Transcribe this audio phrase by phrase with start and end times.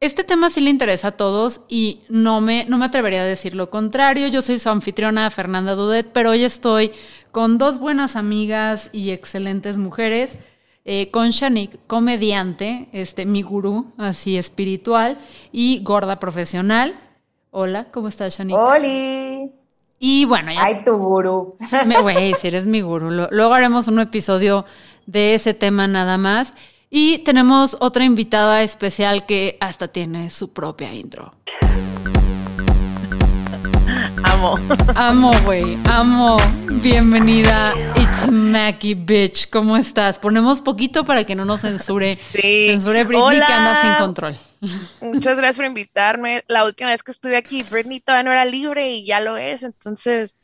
[0.00, 3.54] este tema sí le interesa a todos y no me, no me atrevería a decir
[3.54, 4.28] lo contrario.
[4.28, 6.92] Yo soy su anfitriona Fernanda Dudet, pero hoy estoy
[7.32, 10.38] con dos buenas amigas y excelentes mujeres.
[10.86, 15.18] eh, con Shanik, comediante, este, mi gurú, así espiritual,
[15.52, 16.98] y gorda profesional.
[17.50, 18.56] Hola, ¿cómo estás, Shanik?
[18.56, 19.52] ¡Holi!
[19.98, 21.56] Y bueno, ya ¡Ay, tu gurú!
[21.84, 23.10] me- Güey, si eres mi gurú.
[23.10, 24.64] Luego haremos un episodio
[25.04, 26.54] de ese tema nada más.
[26.92, 31.32] Y tenemos otra invitada especial que hasta tiene su propia intro.
[34.24, 34.58] Amo.
[34.96, 36.36] Amo, güey, amo.
[36.82, 39.48] Bienvenida, It's Mackie Bitch.
[39.50, 40.18] ¿Cómo estás?
[40.18, 42.16] Ponemos poquito para que no nos censure.
[42.16, 42.66] Sí.
[42.66, 44.36] Censure Britney que anda sin control.
[45.00, 46.42] Muchas gracias por invitarme.
[46.48, 49.62] La última vez que estuve aquí, Britney todavía no era libre y ya lo es,
[49.62, 50.34] entonces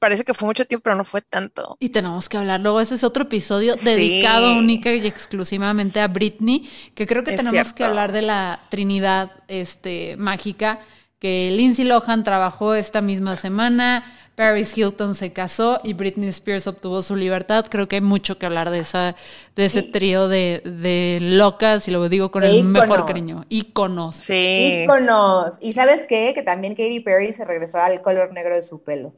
[0.00, 1.76] parece que fue mucho tiempo, pero no fue tanto.
[1.78, 2.80] Y tenemos que hablar luego.
[2.80, 7.72] Ese es otro episodio dedicado única y exclusivamente a Britney, que creo que Es tenemos
[7.72, 10.80] que hablar de la Trinidad este, mágica,
[11.20, 17.02] que Lindsay Lohan trabajó esta misma semana, Paris Hilton se casó y Britney Spears obtuvo
[17.02, 17.66] su libertad.
[17.68, 19.14] Creo que hay mucho que hablar de esa,
[19.54, 23.42] de ese trío de, de locas, y lo digo con el mejor cariño.
[23.50, 24.16] Íconos.
[24.16, 24.84] Sí.
[24.84, 25.58] Íconos.
[25.60, 26.32] ¿Y sabes qué?
[26.34, 29.14] Que también Katy Perry se regresó al color negro de su pelo.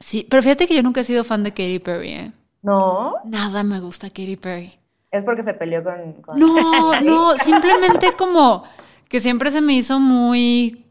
[0.00, 2.32] Sí, pero fíjate que yo nunca he sido fan de Katy Perry, ¿eh?
[2.62, 3.14] ¿No?
[3.24, 4.78] Nada me gusta Katy Perry.
[5.10, 6.14] Es porque se peleó con...
[6.22, 8.64] con- No, no, simplemente como
[9.08, 10.84] que siempre se me hizo muy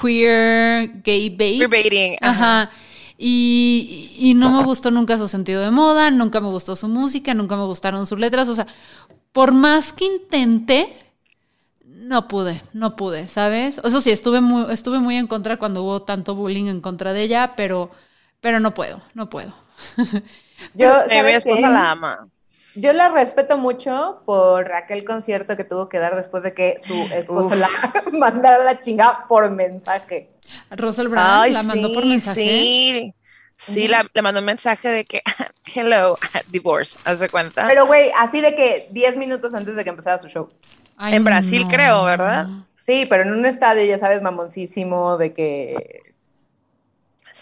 [0.00, 1.58] queer, gay bait.
[1.60, 2.62] Queerbaiting, ajá.
[2.62, 2.70] Ajá.
[3.16, 7.32] Y, y no me gustó nunca su sentido de moda, nunca me gustó su música,
[7.32, 8.48] nunca me gustaron sus letras.
[8.48, 8.66] O sea,
[9.32, 10.88] por más que intenté,
[11.84, 13.78] no pude, no pude, ¿sabes?
[13.82, 17.22] Eso sí, estuve muy, estuve muy en contra cuando hubo tanto bullying en contra de
[17.22, 17.90] ella, pero,
[18.44, 19.54] pero no puedo, no puedo.
[20.74, 21.72] Yo, Eh, mi ¿sabes esposa qué?
[21.72, 22.28] la ama.
[22.76, 26.94] Yo la respeto mucho por aquel concierto que tuvo que dar después de que su
[27.14, 27.56] esposo Uf.
[27.56, 27.68] la
[28.12, 30.28] mandara a la chingada por mensaje.
[30.72, 32.40] Russell Brand Ay, la mandó por sí, mensaje.
[32.42, 33.14] Sí,
[33.56, 35.22] sí, la- le mandó un mensaje de que,
[35.74, 36.18] hello,
[36.50, 37.66] divorce, haz de cuenta.
[37.66, 40.50] Pero, güey, así de que 10 minutos antes de que empezara su show.
[40.98, 41.68] Ay, En Brasil no.
[41.68, 42.46] creo, ¿verdad?
[42.84, 46.03] Sí, pero en un estadio, ya sabes, mamoncísimo, de que...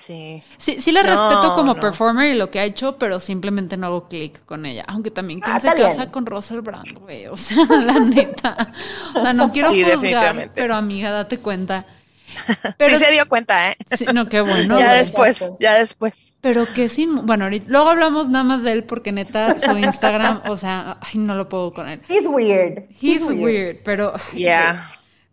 [0.04, 0.42] Sí.
[0.58, 1.80] Sí, sí la No, respeto como no.
[1.80, 4.84] performer y lo que ha hecho, pero simplemente no hago clic con ella.
[4.88, 6.10] Aunque también quién Ah, se casa bien.
[6.10, 7.26] con Russell Brand, güey.
[7.28, 8.72] O sea, la neta.
[9.14, 11.86] O sea, no quiero Sí, juzgar, pero amiga, date cuenta.
[12.78, 13.76] Pero sí se dio cuenta, ¿eh?
[13.94, 14.78] sí, no, qué bueno.
[14.80, 16.38] ya güey, después, ya después.
[16.40, 20.40] Pero que sin, bueno, ahorita, luego hablamos nada más de él porque neta su Instagram,
[20.48, 22.00] o sea, ay, no lo puedo con él.
[22.08, 22.84] He's weird.
[22.98, 24.82] He's weird, pero, Ya.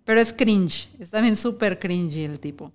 [0.03, 0.89] pero es cringe.
[0.99, 2.73] Es también súper cringy el tipo.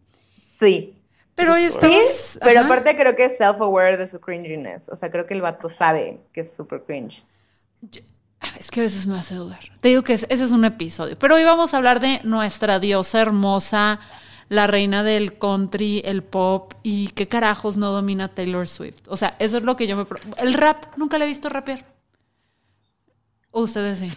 [0.59, 0.95] Sí.
[1.35, 2.39] Pero hoy Sí, estamos.
[2.43, 2.69] pero ajá.
[2.69, 4.89] aparte creo que es self-aware de su cringiness.
[4.89, 7.25] O sea, creo que el vato sabe que es súper cringe.
[8.59, 9.59] Es que a veces me hace dudar.
[9.81, 11.19] Te digo que es- ese es un episodio.
[11.19, 13.99] Pero hoy vamos a hablar de nuestra diosa hermosa,
[14.49, 19.09] la reina del country, el pop y qué carajos no domina Taylor Swift.
[19.09, 20.07] O sea, eso es lo que yo me...
[20.37, 21.85] El rap, nunca le he visto rapear.
[23.51, 24.09] ¿O ustedes sí?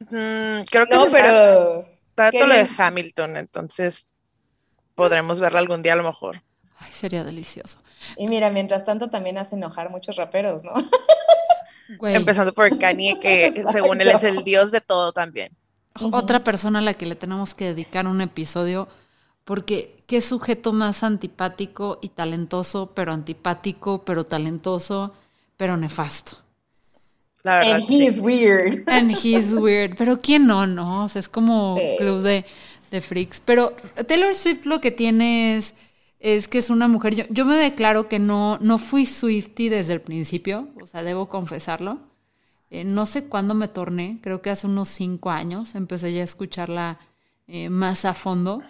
[0.00, 1.80] Mm, creo que No, se está- pero...
[2.10, 2.68] está qué todo lo de.
[2.78, 4.06] Hamilton, entonces
[4.94, 6.42] podremos verla algún día a lo mejor.
[6.80, 7.78] Ay, sería delicioso.
[8.16, 10.72] Y mira, mientras tanto también hace enojar muchos raperos, ¿no?
[11.98, 15.52] Güey, Empezando por Kanye, que según él es el dios de todo también.
[16.00, 18.88] otra persona a la que le tenemos que dedicar un episodio
[19.44, 25.12] porque qué sujeto más antipático y talentoso, pero antipático, pero talentoso,
[25.56, 26.36] pero nefasto.
[27.42, 28.06] La verdad, And sí.
[28.06, 28.84] he's weird.
[28.88, 29.96] And he's weird.
[29.96, 31.04] Pero quién no, ¿no?
[31.06, 31.96] O sea, es como Sí.
[31.98, 32.44] club de,
[32.90, 33.40] de freaks.
[33.44, 33.74] Pero
[34.06, 35.74] Taylor Swift lo que tiene es,
[36.20, 37.14] es que es una mujer.
[37.16, 40.68] Yo, yo me declaro que no, no fui Swifty desde el principio.
[40.82, 41.98] O sea, debo confesarlo.
[42.70, 44.20] Eh, no sé cuándo me torné.
[44.22, 46.98] Creo que hace unos cinco años empecé ya a escucharla
[47.48, 48.62] eh, más a fondo.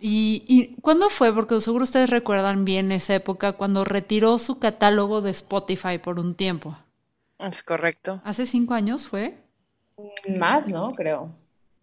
[0.00, 1.32] ¿Y, ¿Y cuándo fue?
[1.34, 6.34] Porque seguro ustedes recuerdan bien esa época cuando retiró su catálogo de Spotify por un
[6.34, 6.76] tiempo.
[7.38, 8.20] Es correcto.
[8.24, 9.38] ¿Hace cinco años fue?
[10.38, 10.94] Más, ¿no?
[10.94, 11.30] Creo.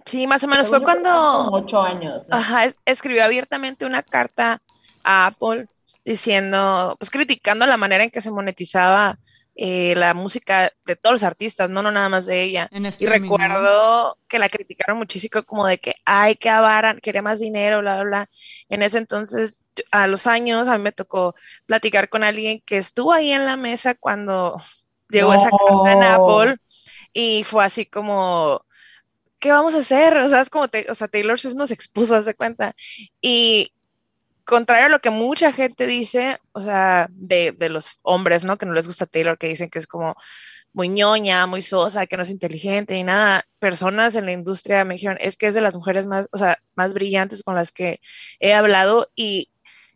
[0.06, 2.27] Sí, más o menos fue Según cuando ocho años.
[2.30, 2.36] ¿no?
[2.38, 4.62] ajá, es- escribió abiertamente una carta
[5.04, 5.68] a Apple
[6.06, 9.18] diciendo, pues criticando la manera en que se monetizaba
[9.56, 12.68] eh, la música de todos los artistas, no, no nada más de ella.
[12.72, 12.90] Y ¿no?
[13.12, 17.96] recuerdo que la criticaron muchísimo como de que, ay, que avaran, quería más dinero, bla,
[17.98, 18.30] bla, bla.
[18.70, 21.36] En ese entonces, a los años, a mí me tocó
[21.68, 24.60] platicar con alguien que estuvo ahí en la mesa cuando
[25.10, 26.06] llegó esa carta en No.
[26.08, 26.58] Apple
[27.14, 28.66] y fue así como,
[29.40, 30.18] ¿qué vamos a hacer?
[30.18, 32.74] O sea, es como, te- o sea, Taylor Swift nos expuso, haz de cuenta.
[33.22, 33.73] Y
[34.45, 38.57] contrario a lo que mucha gente dice, o sea, de, de los hombres, ¿no?
[38.57, 40.16] Que no les gusta Taylor, que dicen que es como
[40.74, 43.45] muy ñoña, muy sosa, que no es inteligente y nada.
[43.60, 46.60] Personas en la industria me dijeron, es que es de las mujeres más, o sea,
[46.75, 48.00] más brillantes con las que
[48.40, 49.50] he hablado y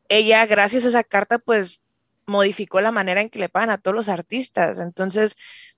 [0.10, 1.82] ella, gracias a esa carta, pues
[2.28, 4.80] modificó la manera en que le pagan a todos los artistas.
[4.80, 5.36] Entonces,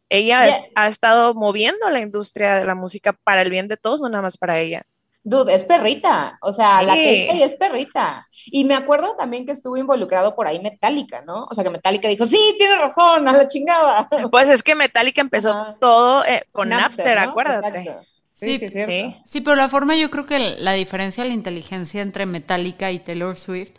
[0.09, 4.01] ella es- ha estado moviendo la industria de la música para el bien de todos,
[4.01, 4.83] no nada más para ella.
[5.23, 6.37] Dude, es perrita.
[6.41, 8.27] O sea, la que es perrita.
[8.45, 11.45] Y me acuerdo también que estuvo involucrado por ahí Metallica, ¿no?
[11.45, 14.07] O sea, que Metallica dijo, sí, tiene razón, a la chingada.
[14.31, 15.77] Pues es que Metallica empezó Ajá.
[15.79, 17.21] todo eh, con Napster, ¿no?
[17.31, 17.79] acuérdate.
[17.79, 18.07] Exacto.
[18.33, 18.85] Sí, Sí, sí.
[18.85, 19.15] Sí.
[19.25, 22.99] Sí, pero la forma, yo creo que la diferencia de la inteligencia entre Metallica y
[22.99, 23.73] Taylor Swift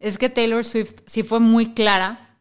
[0.00, 2.38] es que Taylor Swift sí fue muy clara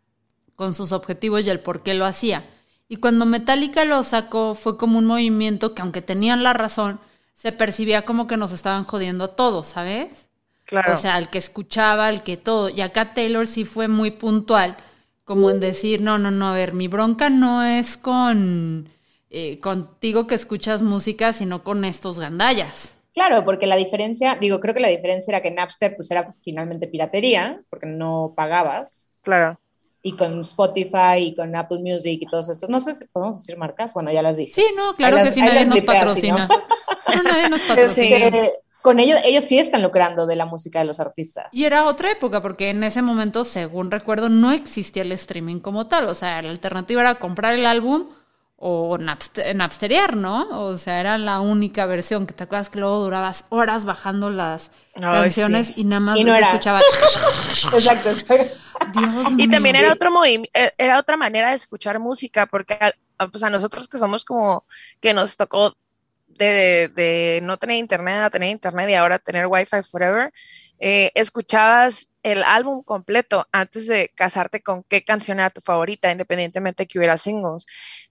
[0.55, 2.45] con sus objetivos y el por qué lo hacía.
[2.87, 7.01] Y cuando Metallica lo sacó, fue como un movimiento que, aunque tenían la razón,
[7.37, 10.27] se percibía como que nos estaban jodiendo a todos, ¿sabes?
[10.65, 10.93] Claro.
[10.93, 12.67] O sea, el que escuchaba, el que todo.
[12.69, 14.75] Y acá Taylor sí fue muy puntual,
[15.23, 18.89] como en decir, no, no, no, a ver, mi bronca no es con
[19.29, 22.95] eh, contigo que escuchas música, sino con estos gandallas.
[23.13, 26.87] Claro, porque la diferencia, digo, creo que la diferencia era que Napster pues era finalmente
[26.87, 29.59] piratería, porque no pagabas, claro.
[30.07, 33.57] Y con Spotify y con Apple Music y todos estos, no sé si podemos decir
[33.57, 34.53] marcas, bueno, ya las dije.
[34.53, 36.47] Sí, no, claro que sí, nadie nos patrocina.
[36.47, 38.17] ¿sí, No, nadie nos patrocina.
[38.17, 41.47] Este, con ellos, ellos sí están lucrando de la música de los artistas.
[41.51, 45.87] Y era otra época, porque en ese momento, según recuerdo, no existía el streaming como
[45.87, 46.05] tal.
[46.05, 48.07] O sea, la alternativa era comprar el álbum
[48.59, 50.47] o napster- napsterear, ¿no?
[50.65, 54.71] O sea, era la única versión que te acuerdas que luego durabas horas bajando las
[54.95, 55.73] Ay, canciones sí.
[55.77, 56.81] y nada más Y no era- escuchaba.
[57.73, 58.09] Exacto.
[58.93, 63.27] Dios Y también era otro movimiento, era otra manera de escuchar música, porque a, a-
[63.27, 64.65] pues a nosotros que somos como
[65.01, 65.75] que nos tocó
[66.27, 70.31] de, de- de no tener internet a tener internet y ahora tener wifi forever,
[70.79, 76.83] eh, escuchabas el álbum completo antes de casarte con qué canción era tu favorita, independientemente
[76.83, 77.65] de que hubiera singles.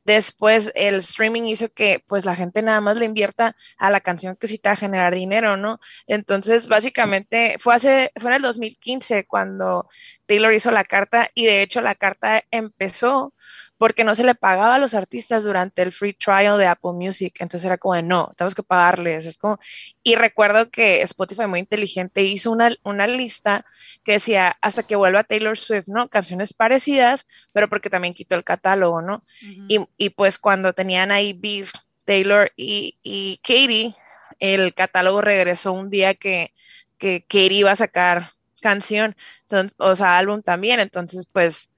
[0.04, 4.36] Después el streaming hizo que pues la gente nada más le invierta a la canción
[4.36, 5.80] que va a generar dinero, ¿no?
[6.06, 9.88] Entonces, básicamente fue hace, fue en el 2015 cuando
[10.26, 13.34] Taylor hizo la carta y de hecho la carta empezó
[13.78, 17.36] porque no se le pagaba a los artistas durante el free trial de Apple Music.
[17.40, 19.26] Entonces era como de no, tenemos que pagarles.
[19.26, 19.58] Es como,
[20.02, 23.64] y recuerdo que Spotify muy inteligente hizo una, una lista
[24.02, 26.08] que decía hasta que vuelva Taylor Swift, ¿no?
[26.08, 29.22] Canciones parecidas, pero porque también quitó el catálogo, ¿no?
[29.42, 29.64] Ujú.
[29.68, 31.72] Y, y pues cuando tenían ahí Beef,
[32.04, 33.94] Taylor y, y Katie,
[34.38, 36.54] el catálogo regresó un día que,
[36.98, 38.30] que Katie iba a sacar
[38.60, 41.70] canción, entonces, o sea, álbum también, entonces pues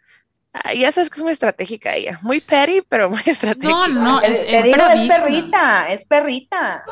[0.52, 3.78] ah, ya sabes que es muy estratégica ella, muy petty, pero muy estratégica.
[3.78, 5.06] No, no, es, Te es digo, es bravísima.
[5.06, 6.84] perrita, es perrita.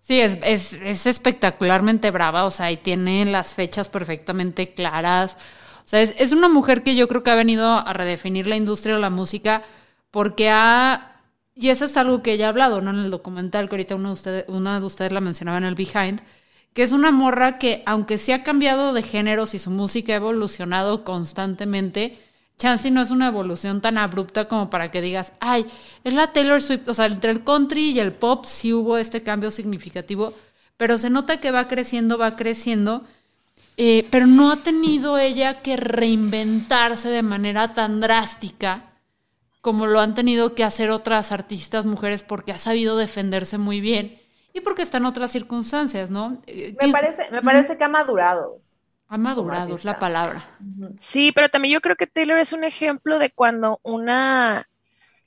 [0.00, 5.36] Sí, es, es, es espectacularmente brava, o sea, y tiene las fechas perfectamente claras.
[5.84, 8.56] O sea, es, es una mujer que yo creo que ha venido a redefinir la
[8.56, 9.62] industria de la música
[10.10, 11.10] porque ha...
[11.54, 12.90] Y eso es algo que ella ha hablado, ¿no?
[12.90, 15.74] En el documental, que ahorita una de ustedes, una de ustedes la mencionaba en el
[15.76, 16.20] Behind,
[16.74, 20.16] que es una morra que, aunque sí ha cambiado de géneros y su música ha
[20.16, 22.18] evolucionado constantemente,
[22.58, 25.66] Chansey no es una evolución tan abrupta como para que digas, ay,
[26.04, 29.22] es la Taylor Swift, o sea, entre el country y el pop sí hubo este
[29.22, 30.32] cambio significativo,
[30.76, 33.04] pero se nota que va creciendo, va creciendo,
[33.76, 38.92] eh, pero no ha tenido ella que reinventarse de manera tan drástica
[39.60, 44.20] como lo han tenido que hacer otras artistas mujeres porque ha sabido defenderse muy bien
[44.52, 46.40] y porque está en otras circunstancias, ¿no?
[46.46, 48.60] Eh, Me parece, me parece que ha madurado.
[49.08, 50.44] Ha madurado, es la palabra.
[50.98, 54.68] Sí, pero también yo creo que Taylor es un ejemplo de cuando una,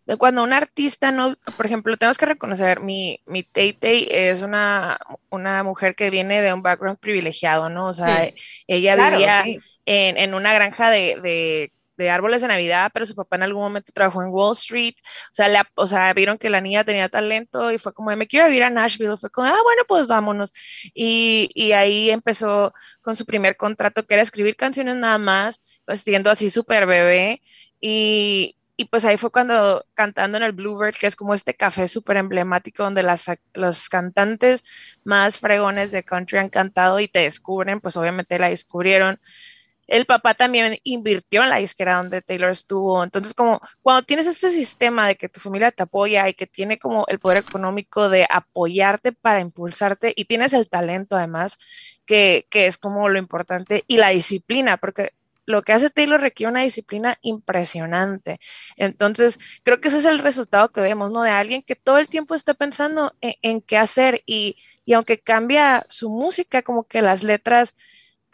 [0.05, 4.41] de cuando un artista no, por ejemplo, tenemos que reconocer, mi, mi Tay Tay es
[4.43, 7.88] una, una mujer que viene de un background privilegiado, ¿no?
[7.89, 8.36] O sea, Sí.
[8.67, 9.57] ella Claro, vivía sí.
[9.86, 13.63] en, en una granja de, de de árboles de Navidad, pero su papá en algún
[13.63, 14.95] momento trabajó en Wall Street,
[15.31, 18.27] o sea, la, o sea, vieron que la niña tenía talento y fue como, me
[18.27, 20.53] quiero ir a Nashville, fue como, ah, bueno, pues vámonos.
[20.93, 26.01] Y, y ahí empezó con su primer contrato, que era escribir canciones nada más, pues
[26.01, 27.41] siendo así súper bebé.
[27.79, 31.87] Y, y pues ahí fue cuando cantando en el Bluebird, que es como este café
[31.87, 34.63] súper emblemático donde las, los cantantes
[35.03, 39.19] más fregones de country han cantado y te descubren, pues obviamente la descubrieron
[39.88, 43.03] el papá también invirtió en la disquera donde Taylor estuvo.
[43.03, 46.77] Entonces, como cuando tienes este sistema de que tu familia te apoya y que tiene
[46.77, 51.58] como el poder económico de apoyarte para impulsarte y tienes el talento además,
[52.06, 55.13] que, que es como lo importante, y la disciplina, porque
[55.46, 58.39] lo que hace Taylor requiere una disciplina impresionante.
[58.75, 61.24] Entonces, creo que ese es el resultado que vemos, ¿no?
[61.24, 65.20] De alguien que todo el tiempo está pensando en, en qué hacer y, y aunque
[65.20, 67.75] cambia su música, como que las letras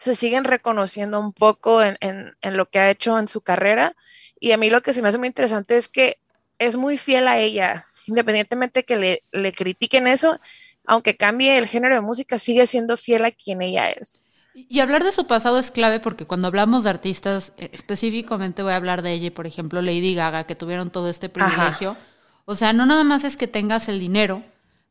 [0.04, 3.96] se siguen reconociendo un poco en, lo que ha hecho en su carrera.
[4.38, 6.18] Y a mí lo que se me hace muy interesante es que
[6.58, 10.38] es muy fiel a ella, independientemente que le, le critiquen eso,
[10.86, 14.20] aunque cambie el género de música, sigue siendo fiel a quien ella es.
[14.52, 18.72] Y hablar de su pasado es clave porque cuando hablamos de artistas, eh, específicamente voy
[18.72, 21.96] a hablar de ella, por ejemplo, Lady Gaga, que tuvieron todo este privilegio.
[22.44, 24.44] O sea, no nada más es que tengas el dinero,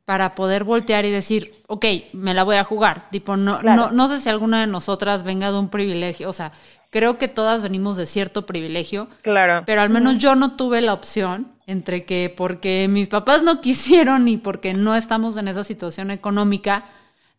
[0.06, 3.10] para poder voltear y decir, ok, me la voy a jugar.
[3.10, 6.52] Tipo, no, no, no sé si alguna de nosotras venga de un privilegio, o sea,
[6.90, 9.08] creo que todas venimos de cierto privilegio.
[9.22, 9.64] Claro.
[9.66, 14.28] Pero al menos yo no tuve la opción entre que porque mis papás no quisieron
[14.28, 16.86] y porque no estamos en esa situación económica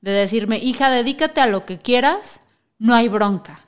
[0.01, 2.43] de decirme, hija, dedícate a lo que quieras,
[2.79, 3.61] no hay bronca.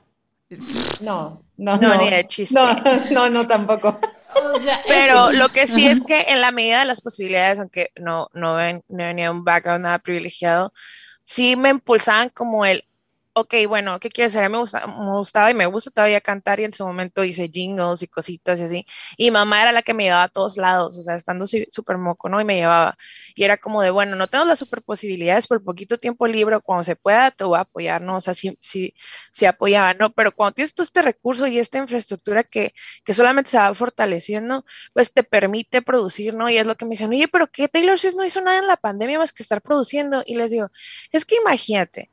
[1.01, 2.55] No, no, no, ni de chiste.
[2.55, 2.67] No,
[3.11, 3.99] no, no, tampoco.
[4.87, 8.55] Pero lo que sí es que en la medida de las posibilidades, aunque no, no,
[8.55, 10.73] ven, no venía un background nada privilegiado,
[11.23, 12.86] sí me impulsaban como el,
[13.39, 14.49] ok, bueno, ¿qué quieres hacer?
[14.49, 18.01] Me, gusta, me gustaba y me gusta todavía cantar y en su momento hice jingles
[18.01, 18.85] y cositas y así.
[19.15, 22.29] Y mamá era la que me llevaba a todos lados, o sea, estando súper moco,
[22.29, 22.41] ¿no?
[22.41, 22.97] Y me llevaba.
[23.35, 26.83] Y era como de, bueno, no tengo las super posibilidades por poquito tiempo libre, cuando
[26.83, 28.17] se pueda te voy a apoyar, ¿no?
[28.17, 28.95] O sea, sí, sí,
[29.31, 30.11] sí apoyaba, ¿no?
[30.13, 32.73] Pero cuando tienes todo este recurso y esta infraestructura que,
[33.05, 36.49] que solamente se va fortaleciendo, pues te permite producir, ¿no?
[36.49, 38.67] Y es lo que me dicen, oye, pero ¿qué Taylor Swift no hizo nada en
[38.67, 40.23] la pandemia más que estar produciendo?
[40.25, 40.69] Y les digo,
[41.11, 42.09] es que imagínate,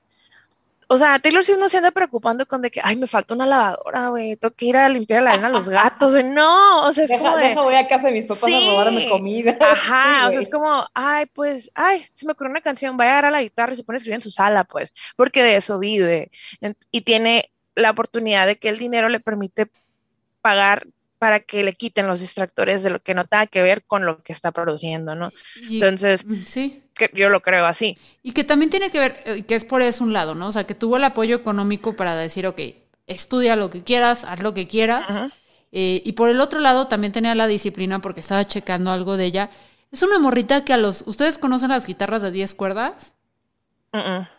[0.95, 3.47] o sea, Taylor Swift no se anda preocupando con de que, ay, me falta una
[3.47, 6.23] lavadora, güey, tengo que ir a limpiar la arena a los gatos, güey.
[6.23, 7.49] No, o sea, es como de...
[7.49, 9.59] Deja, voy a casa de mis papás a robarme comida.
[9.61, 13.15] Ajá, o sea, es como, ay, pues, ay, se me ocurrió una canción, vaya a
[13.15, 15.57] dar a la guitarra y se pone a escribir en su sala, pues, porque de
[15.57, 16.31] eso vive.
[16.93, 19.67] Y tiene la oportunidad de que el dinero le permite
[20.43, 20.87] pagar
[21.19, 24.23] para que le quiten los distractores de lo que no tenga que ver con lo
[24.23, 25.31] que está produciendo, ¿no?
[25.71, 26.83] Entonces, mm, sí.
[26.95, 27.99] Que yo lo creo así.
[28.23, 30.49] Y que también tiene que ver, eh, que es por eso un lado, ¿no?
[30.49, 32.61] O sea, que tuvo el apoyo económico para decir, ok,
[33.07, 35.07] estudia lo que quieras, haz lo que quieras.
[35.73, 39.25] Eh, y por el otro lado también tenía la disciplina porque estaba checando algo de
[39.25, 39.51] ella.
[39.91, 41.05] Es una morrita que a los...
[41.07, 43.15] ¿Ustedes conocen las guitarras de 10 cuerdas?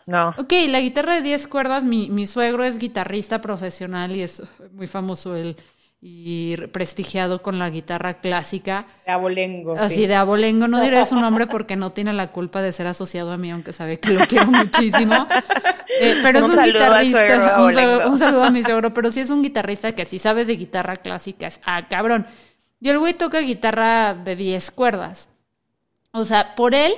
[0.06, 0.34] no.
[0.36, 4.42] Ok, la guitarra de 10 cuerdas, mi, mi suegro es guitarrista profesional y es
[4.72, 5.56] muy famoso él
[6.08, 8.86] y prestigiado con la guitarra clásica.
[9.04, 9.76] De abolengo.
[9.76, 10.68] Así de abolengo.
[10.68, 13.72] No diré su nombre porque no tiene la culpa de ser asociado a mí, aunque
[13.72, 15.26] sabe que lo quiero muchísimo.
[15.98, 17.62] Eh, pero es un guitarrista.
[17.62, 20.94] Un, saludo a mi suegro, pero sí es un guitarrista que si sabes de guitarra
[20.94, 22.26] clásica es, ah, cabrón.
[22.80, 25.30] Y el güey toca guitarra de 10 cuerdas.
[26.12, 26.92] O sea, por él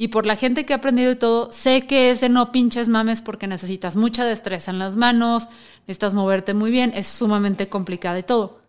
[0.00, 3.20] y por la gente que ha aprendido y todo, sé que ese no pinches mames
[3.20, 5.46] porque necesitas mucha destreza en las manos,
[5.80, 8.62] necesitas moverte muy bien, es sumamente complicado y todo.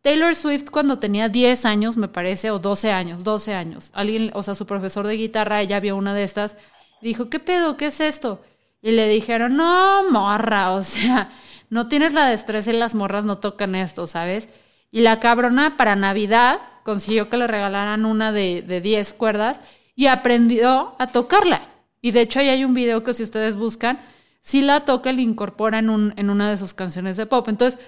[0.00, 4.42] Taylor Swift cuando tenía 10 años, me parece, o 12 años, 12 años, alguien, o
[4.42, 6.56] sea, su profesor de guitarra, ella vio una de estas,
[7.02, 7.76] dijo, ¿qué pedo?
[7.76, 8.40] ¿Qué es esto?
[8.80, 11.30] Y le dijeron, no, morra, o sea,
[11.68, 14.48] no tienes la destreza y las morras no tocan esto, ¿sabes?
[14.90, 19.60] Y la cabrona para Navidad consiguió que le regalaran una de, de 10 cuerdas
[19.98, 21.60] y aprendió a tocarla.
[22.00, 23.98] Y de hecho ahí hay un video que si ustedes buscan,
[24.40, 27.48] si la toca, la incorpora en, un, en una de sus canciones de pop.
[27.48, 27.80] Entonces,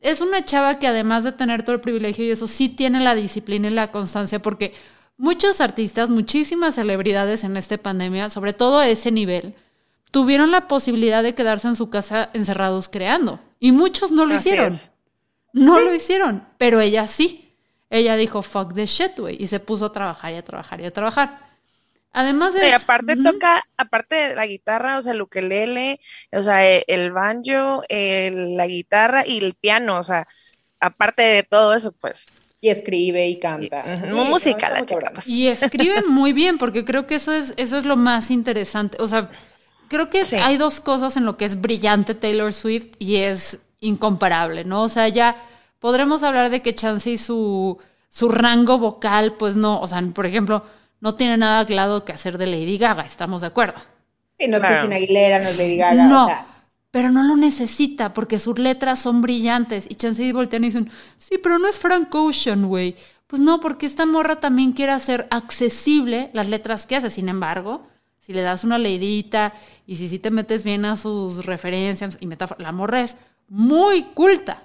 [0.00, 3.14] es una chava que además de tener todo el privilegio y eso, sí tiene la
[3.14, 4.72] disciplina y la constancia, porque
[5.18, 9.54] muchos artistas, muchísimas celebridades en esta pandemia, sobre todo a ese nivel,
[10.10, 13.40] tuvieron la posibilidad de quedarse en su casa encerrados creando.
[13.60, 14.72] Y muchos no lo hicieron.
[15.52, 17.54] No lo hicieron, pero ella sí.
[17.90, 20.86] Ella dijo, fuck the shit, güey, y se puso a trabajar y a trabajar y
[20.86, 21.47] a trabajar.
[22.12, 22.68] Además de...
[22.68, 26.00] Y aparte toca, aparte de la guitarra, o sea, el ukelele,
[26.32, 30.26] o sea, e, el banjo, la guitarra y el piano, o sea,
[30.80, 32.26] aparte de todo eso, pues.
[32.60, 33.84] Y escribe y canta.
[34.12, 35.10] música la chica.
[35.14, 35.28] Pues.
[35.28, 38.96] Y escribe muy bien, porque creo que eso es, eso es lo más interesante.
[39.00, 39.28] O sea,
[39.88, 44.64] creo que hay dos cosas en lo que es brillante Taylor Swift y es incomparable,
[44.64, 44.82] ¿no?
[44.82, 45.36] O sea, ya
[45.78, 50.26] podremos hablar de que Chance y su, su rango vocal, pues no, o sea, por
[50.26, 50.64] ejemplo,
[51.00, 53.80] no tiene nada claro que hacer de Lady Gaga, ¿estamos de acuerdo?
[54.38, 56.06] Sí, no es Cristina Aguilera, no es Lady Gaga.
[56.06, 56.28] No,
[56.90, 59.86] pero no lo necesita porque sus letras son brillantes.
[59.88, 62.96] Y Chance y voltean y dicen, sí, pero no es Frank Ocean, güey.
[63.26, 67.10] Pues no, porque esta morra también quiere hacer accesible las letras que hace.
[67.10, 67.86] Sin embargo,
[68.18, 69.52] si le das una leidita
[69.86, 74.04] y si sí te metes bien a sus referencias y metáforas, la morra es muy
[74.14, 74.62] culta.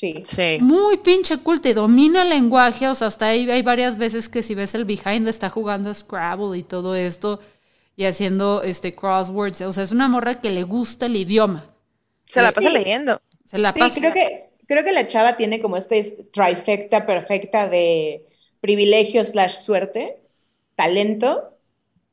[0.00, 0.22] Sí.
[0.24, 0.58] Sí.
[0.58, 2.88] Muy pinche culta y domina el lenguaje.
[2.88, 6.58] O sea, hasta ahí hay varias veces que si ves el behind está jugando Scrabble
[6.58, 7.40] y todo esto
[7.96, 9.60] y haciendo este crosswords.
[9.62, 11.66] O sea, es una morra que le gusta el idioma.
[12.26, 12.74] Se la pasa Sí.
[12.74, 13.20] leyendo.
[13.44, 14.00] Se la Sí, pasa.
[14.00, 18.26] creo que, creo que la chava tiene como este trifecta perfecta de
[18.60, 20.18] privilegio slash suerte,
[20.76, 21.58] talento,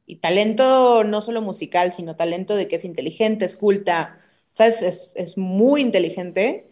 [0.05, 4.19] y talento no solo musical, sino talento de que es inteligente, es culta,
[4.51, 4.81] ¿sabes?
[4.81, 6.66] Es, es muy inteligente,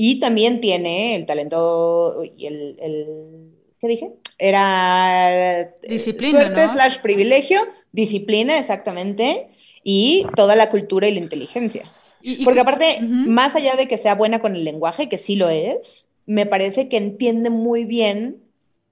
[0.00, 3.50] y también tiene el talento y el, el-
[3.80, 4.10] ¿qué dije?
[4.38, 6.72] Era eh, Disciplina, suerte ¿no?
[6.72, 9.48] slash privilegio, disciplina, exactamente,
[9.82, 11.82] y toda la cultura y la inteligencia.
[12.22, 15.18] Y- y Porque que- aparte, más allá de que sea buena con el lenguaje, que
[15.18, 18.36] sí lo es, me parece que entiende muy bien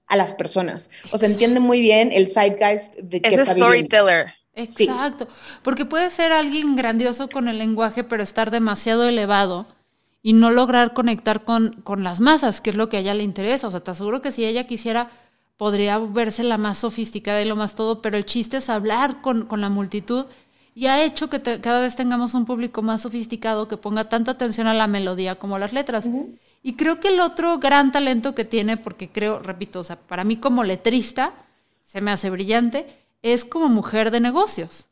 [0.07, 0.89] a las personas.
[1.13, 3.65] O sea, entiende muy bien el zeitgeist de que Es está viviendo.
[3.87, 4.33] storyteller.
[4.55, 5.27] Exacto.
[5.63, 9.67] Porque puede ser alguien grandioso con el lenguaje, pero estar demasiado elevado
[10.27, 13.23] y no lograr conectar con, con las masas, que es lo que a ella le
[13.23, 13.67] interesa.
[13.67, 15.09] O sea, te aseguro que si ella quisiera,
[15.57, 19.45] podría verse la más sofisticada y lo más todo, pero el chiste es hablar con,
[19.45, 20.25] con la multitud
[20.75, 24.31] y ha hecho que te- cada vez tengamos un público más sofisticado que ponga tanta
[24.31, 26.11] atención a la melodía como a las letras.
[26.61, 30.23] Y creo que el otro gran talento que tiene, porque creo, repito, o sea, para
[30.25, 31.33] mí como letrista,
[31.85, 32.85] se me hace brillante,
[33.21, 34.87] es como mujer de negocios.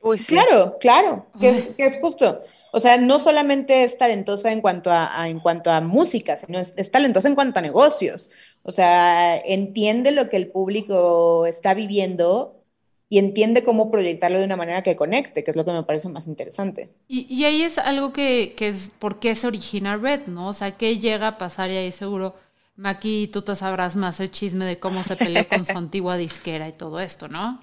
[0.00, 0.34] Uy, sí.
[0.34, 2.40] Claro, claro, que es justo.
[2.72, 6.58] O sea, no solamente es talentosa en cuanto a, a- en cuanto a música, sino
[6.58, 8.30] es, es talentosa en cuanto a negocios.
[8.62, 12.64] O sea, entiende lo que el público está viviendo
[13.08, 16.08] y entiende cómo proyectarlo de una manera que conecte, que es lo que me parece
[16.08, 16.90] más interesante.
[17.08, 20.48] Y, y ahí es algo que, que es por qué se origina Red, ¿no?
[20.48, 21.70] O sea, ¿qué llega a pasar?
[21.70, 22.34] Y ahí seguro,
[22.76, 26.68] Maki, tú te sabrás más el chisme de cómo se peleó con su antigua disquera
[26.68, 27.60] y todo esto, ¿no?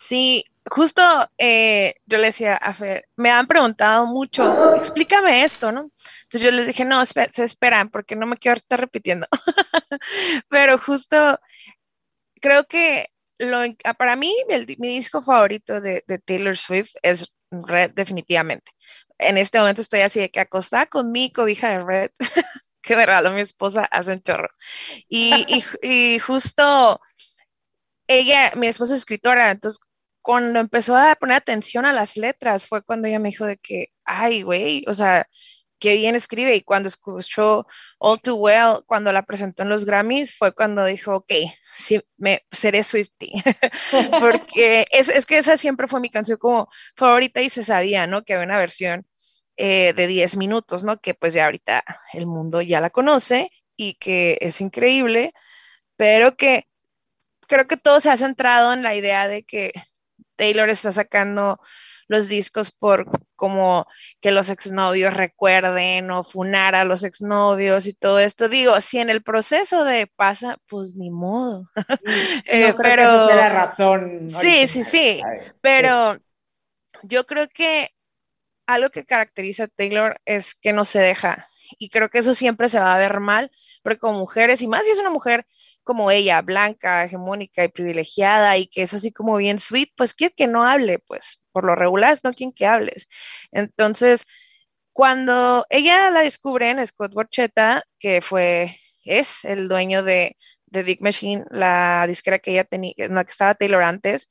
[0.00, 1.02] Sí, justo
[1.36, 5.90] eh, yo le decía a Fer, me han preguntado mucho, explícame esto, ¿no?
[6.22, 9.26] Entonces yo les dije, no, se esperan porque no me quiero estar repitiendo.
[10.48, 11.38] Pero justo
[12.40, 13.08] creo que
[13.38, 14.34] lo, ah, para mí
[14.78, 18.72] mi disco favorito de, Taylor Swift es Red, definitivamente.
[19.18, 22.10] En este momento estoy así de que acostada con mi cobija de Red,
[22.82, 24.48] que me regaló mi esposa hace un chorro.
[25.10, 27.00] Y, y justo
[28.10, 29.80] ella, mi esposa es escritora, entonces
[30.22, 33.88] cuando empezó a poner atención a las letras fue cuando ella me dijo de que,
[34.04, 35.26] ay, güey, o sea,
[35.80, 36.54] qué bien escribe.
[36.54, 37.66] Y cuando escuchó
[37.98, 41.32] All Too Well, cuando la presentó en los Grammys, fue cuando dijo, ok,
[41.76, 43.32] sí, me seré Swifty.
[44.20, 48.22] Porque es, es que esa siempre fue mi canción como favorita y se sabía, ¿no?
[48.22, 49.06] Que había una versión
[49.56, 50.98] eh, de 10 minutos, ¿no?
[50.98, 55.32] Que pues ya ahorita el mundo ya la conoce y que es increíble,
[55.96, 56.64] pero que
[57.48, 59.72] creo que todo se ha centrado en la idea de que
[60.40, 61.60] Taylor está sacando
[62.08, 63.04] los discos por
[63.36, 63.86] como
[64.22, 68.48] que los exnovios recuerden o funar a los exnovios y todo esto.
[68.48, 71.68] Digo, si en el proceso de pasa, pues ni modo.
[72.46, 74.30] Eh, No creo que pero- sea la razón.
[74.30, 75.22] Sí, original, sí, sí.
[75.60, 76.16] Pero
[77.02, 77.90] yo creo que
[78.66, 81.46] algo que caracteriza a Taylor es que no se deja.
[81.78, 83.50] Y creo que eso siempre se va a ver mal,
[83.82, 85.46] porque como mujeres, y más si es una mujer
[85.90, 90.32] como ella, blanca, hegemónica y privilegiada, y que es así como bien sweet, pues quiere
[90.36, 93.08] que no hable, pues por lo regular es no quien que hables.
[93.50, 94.22] Entonces,
[94.92, 101.02] cuando ella la descubre en Scott Borchetta, que fue, es el dueño de, de Big
[101.02, 104.28] Machine, la disquera que ella tenía, en la que estaba Taylor antes,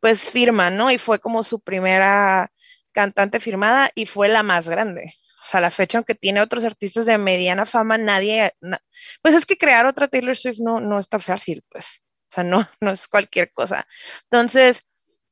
[0.00, 0.90] pues firma, ¿no?
[0.90, 2.52] Y fue como su primera
[2.92, 5.14] cantante firmada y fue la más grande.
[5.48, 8.80] O sea, la fecha, aunque tiene otros artistas de mediana fama, nadie, na-
[9.22, 12.02] pues es que crear otra Taylor Swift no, no está fácil, pues.
[12.30, 13.86] O sea, no, no es cualquier cosa.
[14.24, 14.82] Entonces,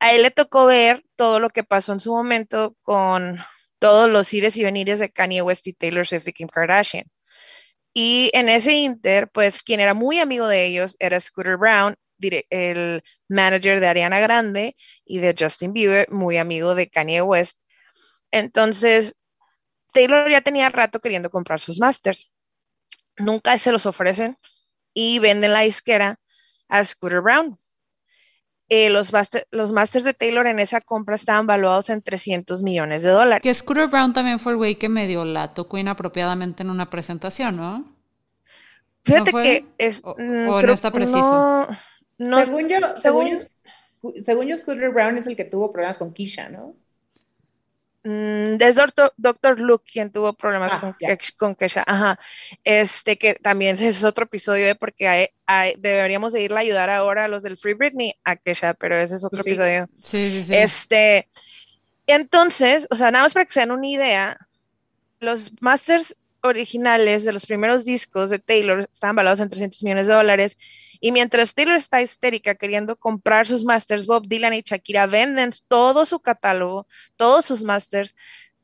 [0.00, 3.38] a él le tocó ver todo lo que pasó en su momento con
[3.78, 7.04] todos los ires y venires de Kanye West y Taylor Swift y Kim Kardashian.
[7.94, 11.96] Y en ese inter, pues quien era muy amigo de ellos era Scooter Brown,
[12.50, 14.74] el manager de Ariana Grande
[15.04, 17.60] y de Justin Bieber, muy amigo de Kanye West.
[18.30, 19.16] Entonces,
[19.96, 22.30] Taylor ya tenía rato queriendo comprar sus masters.
[23.18, 24.36] Nunca se los ofrecen
[24.92, 26.20] y venden la disquera
[26.68, 27.56] a Scooter Brown.
[28.68, 33.02] Eh, los, master- los masters de Taylor en esa compra estaban valuados en 300 millones
[33.04, 33.42] de dólares.
[33.42, 37.56] Que Scooter Brown también fue el güey que medio la tocó inapropiadamente en una presentación,
[37.56, 37.96] ¿no?
[39.04, 41.18] Fíjate que es, O- mm, o no está preciso.
[41.20, 41.68] no-
[42.18, 43.30] no- según yo, según, según-
[44.12, 46.74] yo, según yo, Scooter Brown es el que tuvo problemas con Keisha, ¿no?
[48.08, 48.76] Mm, es
[49.16, 50.94] Doctor, Luke quien tuvo problemas Ah, con.
[50.94, 52.18] Ke- con Kesha, ajá.
[52.62, 56.60] Este que también ese es otro episodio de porque hay- hay- deberíamos de irle a
[56.60, 59.50] ayudar ahora a los del Free Britney a Kesha, pero ese es otro Sí.
[59.50, 59.88] episodio.
[60.00, 60.54] Sí, sí, sí.
[60.54, 61.28] Este,
[62.06, 64.38] entonces, o sea, nada más para que se den una idea,
[65.18, 66.14] los masters
[66.46, 70.56] originales de los primeros discos de Taylor estaban valorados en 300 millones de dólares.
[71.00, 76.06] Y mientras Taylor está histérica queriendo comprar sus masters, Bob Dylan y Shakira venden todo
[76.06, 78.14] su catálogo, todos sus masters,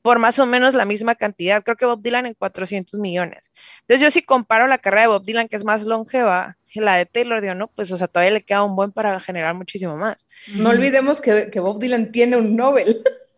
[0.03, 1.63] por más o menos la misma cantidad.
[1.63, 3.51] Creo que Bob Dylan en 400 millones.
[3.83, 6.97] Entonces, yo si comparo la carrera de Bob Dylan, que es más longeva, que la
[6.97, 9.97] de Taylor, digo, no, pues, o sea, todavía le queda un buen para generar muchísimo
[9.97, 10.27] más.
[10.55, 13.03] No olvidemos que, que Bob Dylan tiene un Nobel.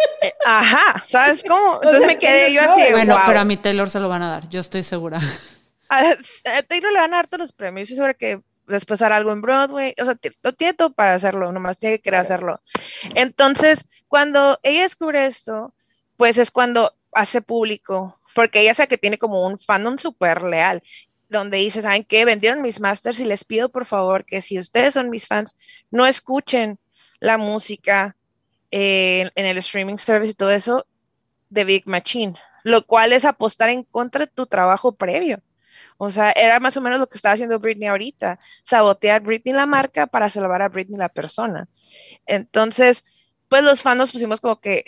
[0.45, 1.75] Ajá, ¿sabes cómo?
[1.83, 3.25] Entonces sea, me quedé yo así, Bueno, wow.
[3.27, 5.21] pero a mi Taylor se lo van a dar, yo estoy segura.
[5.91, 7.89] A, a Taylor le van a dar todos los premios.
[7.89, 9.95] Yo estoy segura que después hará algo en Broadway.
[10.01, 10.17] O sea,
[10.57, 12.61] tiene todo para hacerlo, nomás tiene que querer hacerlo.
[13.15, 15.75] Entonces, cuando ella descubre esto,
[16.17, 20.83] pues es cuando hace público, porque ella sabe que tiene como un fandom súper leal,
[21.29, 22.25] donde dice, ¿saben qué?
[22.25, 25.55] Vendieron mis masters y les pido por favor que si ustedes son mis fans,
[25.91, 26.79] no escuchen
[27.21, 28.17] la música
[28.77, 30.85] en, el streaming service y todo eso
[31.49, 32.35] de Big Machine,
[32.65, 35.41] lo cual es apostar en contra de tu trabajo previo.
[35.97, 39.67] O sea, era más o menos lo que estaba haciendo Britney ahorita, sabotear Britney la
[39.67, 41.69] marca para salvar a Britney la persona.
[42.27, 43.05] Entonces,
[43.49, 44.83] pues los fans nos pusimos como que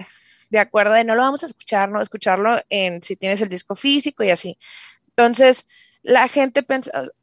[0.50, 3.76] de acuerdo de no lo vamos a escuchar, no escucharlo en si tienes el disco
[3.76, 4.58] físico y así.
[5.10, 5.64] Entonces,
[6.02, 6.66] la gente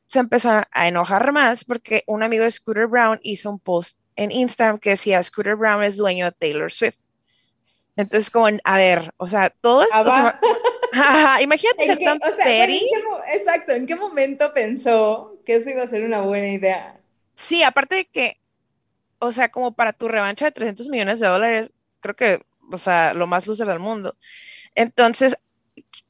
[0.08, 4.32] se empezó a enojar más porque un amigo de Scooter Brown hizo un post en
[4.32, 6.96] Instagram que decía Scooter Brown es dueño de Taylor Swift.
[7.96, 10.40] Entonces, como, a ver, o sea, todo esto, o sea, va.
[10.94, 12.78] Ajá, imagínate ¿En ser qué- tan o sea, petty.
[12.78, 16.48] ¿en qué mo- exacto, ¿en qué momento pensó que eso iba a ser una buena
[16.50, 17.00] idea?
[17.36, 18.38] Sí, aparte de que,
[19.20, 23.14] o sea, como para tu revancha de 300 millones de dólares, creo que, o sea,
[23.16, 24.16] lo más loser del mundo.
[24.76, 25.36] Entonces,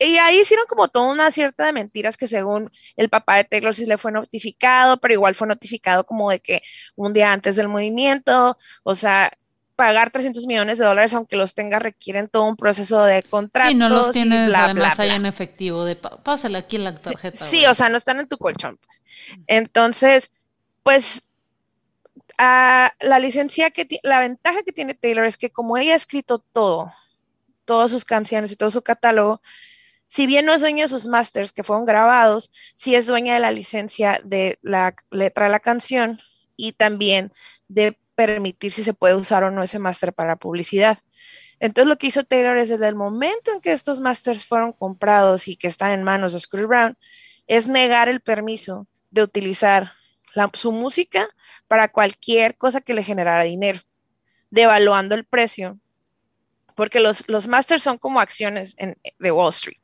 [0.03, 3.73] y ahí hicieron como toda una cierta de mentiras que según el papá de Taylor
[3.73, 6.61] sí le fue notificado, pero igual fue notificado como de que
[6.95, 9.31] un día antes del movimiento, o sea,
[9.75, 13.77] pagar 300 millones de dólares, aunque los tenga, requieren todo un proceso de contratos Sí,
[13.77, 15.15] no los y tienes bla, además bla, ahí bla.
[15.17, 17.43] en efectivo, de pásale aquí en la tarjeta.
[17.43, 19.03] Sí, o sea, no están en tu colchón, pues.
[19.47, 20.31] Entonces,
[20.83, 21.23] pues,
[22.37, 26.39] ah, la licencia que la ventaja que tiene Taylor es que como ella ha escrito
[26.53, 26.91] todo,
[27.65, 29.41] todas sus canciones y todo su catálogo,
[30.13, 33.39] si bien no es dueña de sus masters que fueron grabados, sí es dueña de
[33.39, 36.21] la licencia de la letra de la canción
[36.55, 37.31] y también
[37.67, 40.99] de permitir si se puede usar o no ese máster para publicidad.
[41.59, 45.47] Entonces lo que hizo Taylor es desde el momento en que estos masters fueron comprados
[45.47, 46.97] y que están en manos de Scooter Brown,
[47.47, 49.93] es negar el permiso de utilizar
[50.53, 51.27] su música
[51.67, 53.79] para cualquier cosa que le generara dinero,
[54.51, 55.79] devaluando el precio,
[56.75, 59.77] porque los, los masters son como acciones en- de Wall Street.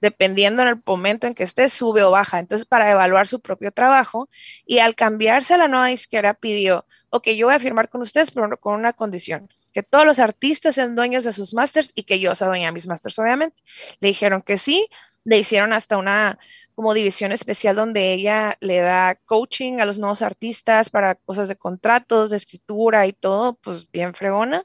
[0.00, 2.40] Dependiendo en el momento en que esté, sube o baja.
[2.40, 4.28] Entonces, para evaluar su propio trabajo,
[4.66, 8.32] y al cambiarse a la nueva disquera, pidió, ok, yo voy a firmar con ustedes,
[8.32, 12.18] pero con una condición, que todos los artistas sean dueños de sus masters y que
[12.18, 13.62] yo sea dueña de mis masters, obviamente.
[14.00, 14.88] Le dijeron que sí,
[15.24, 16.38] le hicieron hasta una
[16.74, 21.56] como división especial donde ella le da coaching a los nuevos artistas para cosas de
[21.56, 24.64] contratos, de escritura y todo, pues bien fregona.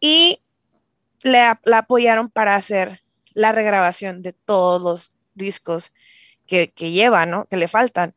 [0.00, 0.42] Y
[1.22, 3.02] le, la apoyaron para hacer
[3.34, 5.92] la regrabación de todos los discos
[6.46, 7.46] que, que lleva, ¿no?
[7.46, 8.14] Que le faltan.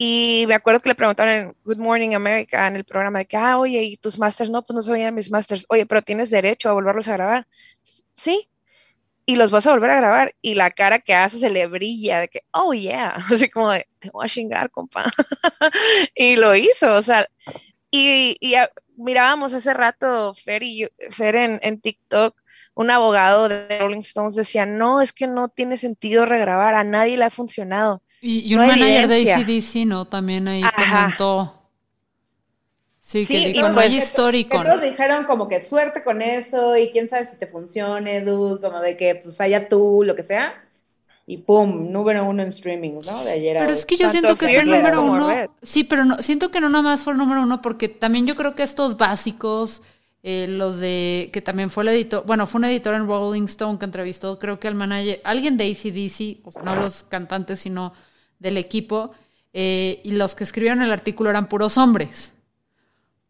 [0.00, 3.36] Y me acuerdo que le preguntaron en Good Morning America, en el programa, de que,
[3.36, 4.48] ah, oye, ¿y tus masters?
[4.48, 5.66] No, pues no soy mis masters.
[5.68, 7.48] Oye, pero tienes derecho a volverlos a grabar.
[8.14, 8.48] Sí.
[9.26, 10.34] Y los vas a volver a grabar.
[10.40, 13.16] Y la cara que hace se le brilla de que, oh, yeah.
[13.32, 15.04] Así como de, te voy a chingar, compa.
[16.14, 17.28] y lo hizo, o sea.
[17.90, 18.54] Y, y
[18.98, 22.36] mirábamos hace rato, Fer, y yo- Fer en, en TikTok,
[22.74, 27.16] un abogado de Rolling Stones decía, no, es que no tiene sentido regrabar, a nadie
[27.16, 28.02] le ha funcionado.
[28.20, 29.36] Y, y un no manager de evidencia.
[29.38, 30.04] ACDC, ¿no?
[30.04, 31.02] También ahí Ajá.
[31.04, 31.54] comentó.
[33.00, 34.62] Sí, Sí, que dijo, no pues- hay histórico.
[34.62, 38.80] todos dijeron como que suerte con eso y quién sabe si te funcione, dude, como
[38.80, 40.62] de que pues haya tú, lo que sea.
[41.30, 43.22] Y pum, número uno en streaming, ¿no?
[43.22, 43.78] De ayer a Pero hoy.
[43.78, 45.28] es que yo Tanto siento que es el número uno.
[45.28, 45.50] Red.
[45.62, 48.34] Sí, pero no, siento que no nada más fue el número uno, porque también yo
[48.34, 49.82] creo que estos básicos,
[50.22, 53.78] eh, los de, que también fue el editor, bueno, fue un editor en Rolling Stone
[53.78, 57.92] que entrevistó, creo que al manager, alguien de ACDC, sea, no los cantantes, sino
[58.38, 59.10] del equipo,
[59.52, 62.32] eh, y los que escribieron el artículo eran puros hombres.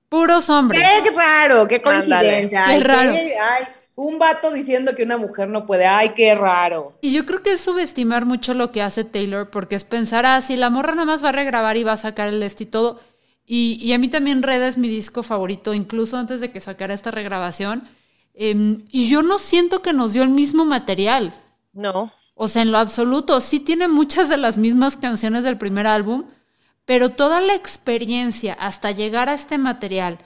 [0.09, 0.81] Puros hombres.
[1.03, 2.65] Qué raro, qué coincidencia.
[2.69, 3.13] Qué raro.
[3.13, 3.65] ay,
[3.99, 5.85] un vato diciendo que una mujer no puede.
[5.85, 6.97] Ay, qué raro.
[7.01, 10.41] Y yo creo que es subestimar mucho lo que hace Taylor, porque es pensar, ah,
[10.41, 12.67] si la morra nada más va a regrabar y va a sacar el este y
[12.67, 13.01] todo.
[13.45, 17.11] Y, a mí también Red es mi disco favorito, incluso antes de que sacara esta
[17.11, 17.89] regrabación.
[18.35, 21.35] Em, y yo no siento que nos dio el mismo material.
[21.73, 22.13] No.
[22.35, 26.27] O sea, en lo absoluto, sí tiene muchas de las mismas canciones del primer álbum,
[26.85, 30.19] pero toda la experiencia hasta llegar a este material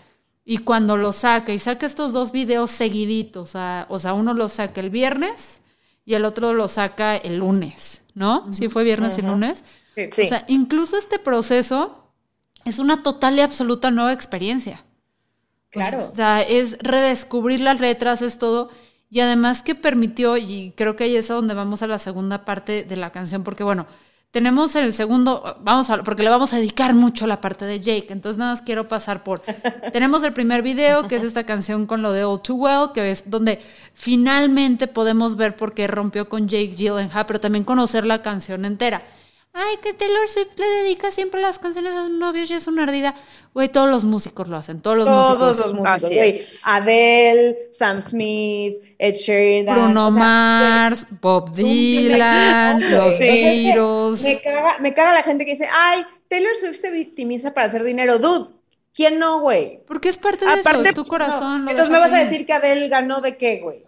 [0.44, 4.80] y cuando lo saca y saca estos dos videos seguiditos, o sea, uno lo saca
[4.80, 5.60] el viernes
[6.04, 8.52] y el otro lo saca el lunes, ¿no?
[8.52, 9.64] Sí, fue viernes y lunes.
[9.94, 10.22] Sí.
[10.22, 12.10] O sea, incluso este proceso
[12.64, 14.84] es una total y absoluta nueva experiencia.
[15.70, 16.06] Claro.
[16.10, 18.70] o sea, es redescubrir las letras, es todo.
[19.08, 22.44] Y además que permitió, y creo que ahí es a donde vamos a la segunda
[22.44, 23.86] parte de la canción, porque bueno,
[24.32, 27.80] tenemos el segundo, vamos a, porque le vamos a dedicar mucho a la parte de
[27.80, 29.42] Jake, entonces nada más quiero pasar por,
[29.92, 33.10] tenemos el primer video, que es esta canción con lo de All Too Well, que
[33.10, 33.60] es donde
[33.92, 39.02] finalmente podemos ver por qué rompió con Jake Gyllenhaal, pero también conocer la canción entera.
[39.54, 42.84] Ay, que Taylor Swift le dedica siempre las canciones a sus novios y es una
[42.84, 43.14] ardida.
[43.52, 45.38] Güey, todos los músicos lo hacen, todos los músicos.
[45.38, 46.40] Todos los músicos, güey.
[46.64, 49.74] Adele, Sam Smith, Ed Sheeran.
[49.74, 54.22] Bruno Mars, Bob Dylan, los Beatles.
[54.22, 57.84] Me caga, me caga la gente que dice, ay, Taylor Swift se victimiza para hacer
[57.84, 58.18] dinero.
[58.18, 58.54] Dude,
[58.94, 59.82] ¿quién no, güey?
[59.86, 61.68] Porque es parte de eso, es tu corazón.
[61.68, 63.84] entonces me vas a decir que Adele ganó de qué, güey.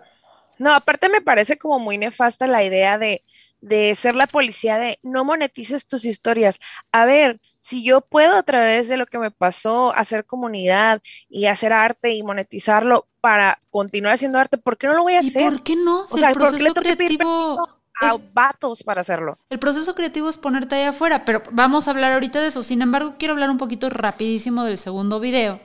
[0.58, 3.22] No, aparte me parece como muy nefasta la idea de,
[3.64, 6.60] de ser la policía de no monetices tus historias.
[6.92, 11.00] A ver, si yo puedo a través de lo que me pasó hacer comunidad
[11.30, 15.20] y hacer arte y monetizarlo para continuar haciendo arte, ¿por qué no lo voy a
[15.20, 15.44] hacer?
[15.44, 16.04] ¿Por qué no?
[16.04, 19.38] o sea, el ¿por qué le creativo a vatos para hacerlo?
[19.48, 22.62] El proceso creativo es ponerte ahí afuera, pero vamos a hablar ahorita de eso.
[22.62, 25.58] Sin embargo, quiero hablar un poquito rapidísimo del segundo video.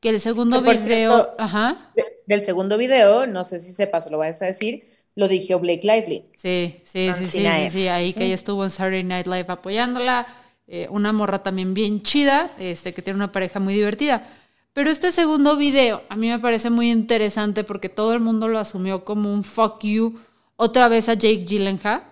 [0.00, 1.92] Que el segundo video, ajá.
[2.26, 5.80] del segundo video, no sé si sepas o lo vas a decir, lo dirigió Blake
[5.82, 6.22] Lively.
[6.36, 10.28] Sí, sí, sí, sí, sí, ahí que ella estuvo en Saturday Night Live apoyándola.
[10.68, 14.28] Eh, una morra también bien chida, este, que tiene una pareja muy divertida.
[14.72, 18.60] Pero este segundo video a mí me parece muy interesante porque todo el mundo lo
[18.60, 20.20] asumió como un fuck you
[20.54, 22.02] otra vez a Jake Gyllenhaal.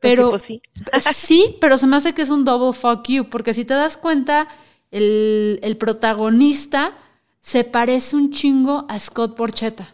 [0.00, 0.62] Pues pero sí.
[1.12, 3.96] sí, pero se me hace que es un double fuck you, porque si te das
[3.96, 4.46] cuenta,
[4.92, 6.92] el, el protagonista
[7.40, 9.93] se parece un chingo a Scott Porchetta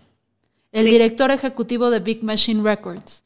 [0.73, 3.23] el director ejecutivo de Big Machine Records.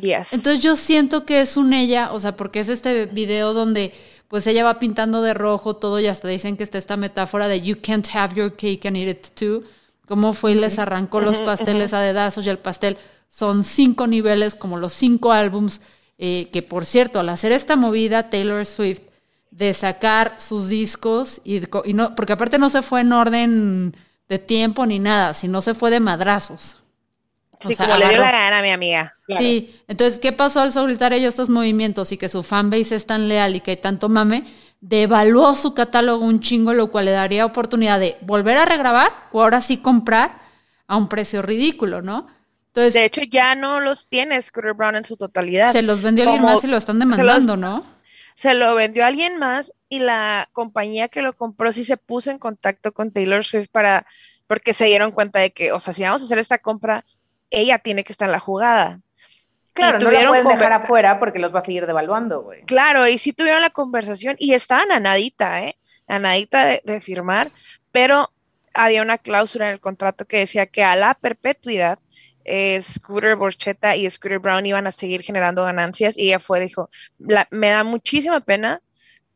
[0.00, 0.32] Yes.
[0.32, 3.92] Entonces yo siento que es un ella, o sea, porque es este video donde
[4.28, 7.60] pues ella va pintando de rojo todo y hasta dicen que está esta metáfora de
[7.60, 9.64] you can't have your cake and eat it too.
[10.06, 12.96] Cómo fue y les arrancó los pasteles a dedazos y el pastel
[13.28, 15.80] son cinco niveles como los cinco álbums
[16.18, 19.02] eh, que por cierto al hacer esta movida Taylor Swift
[19.50, 23.96] de sacar sus discos y, y no porque aparte no se fue en orden
[24.30, 26.76] de tiempo ni nada, sino se fue de madrazos.
[27.58, 29.14] Sí, como le dio la gana a mi amiga.
[29.36, 33.28] Sí, entonces, ¿qué pasó al soltar ellos estos movimientos y que su fanbase es tan
[33.28, 34.44] leal y que hay tanto mame?
[34.80, 39.42] Devaluó su catálogo un chingo, lo cual le daría oportunidad de volver a regrabar o
[39.42, 40.40] ahora sí comprar
[40.86, 42.28] a un precio ridículo, ¿no?
[42.68, 45.72] Entonces, de hecho, ya no los tiene Scooter Brown en su totalidad.
[45.72, 47.84] Se los vendió alguien más y lo están demandando, ¿no?
[48.40, 52.30] Se lo vendió a alguien más y la compañía que lo compró sí se puso
[52.30, 54.06] en contacto con Taylor Swift para,
[54.46, 57.04] porque se dieron cuenta de que, o sea, si vamos a hacer esta compra,
[57.50, 59.00] ella tiene que estar en la jugada.
[59.74, 62.62] Claro, no la pueden dejar afuera porque los va a seguir devaluando, güey.
[62.62, 65.76] Claro, y sí tuvieron la conversación y estaban a nadita, ¿eh?
[66.08, 67.48] A nadita de, firmar,
[67.92, 68.32] pero
[68.72, 71.98] había una cláusula en el contrato que decía que a la perpetuidad
[72.44, 76.90] eh, Scooter Borchetta y Scooter Brown iban a seguir generando ganancias y ella fue, dijo,
[77.18, 78.80] me da muchísima pena,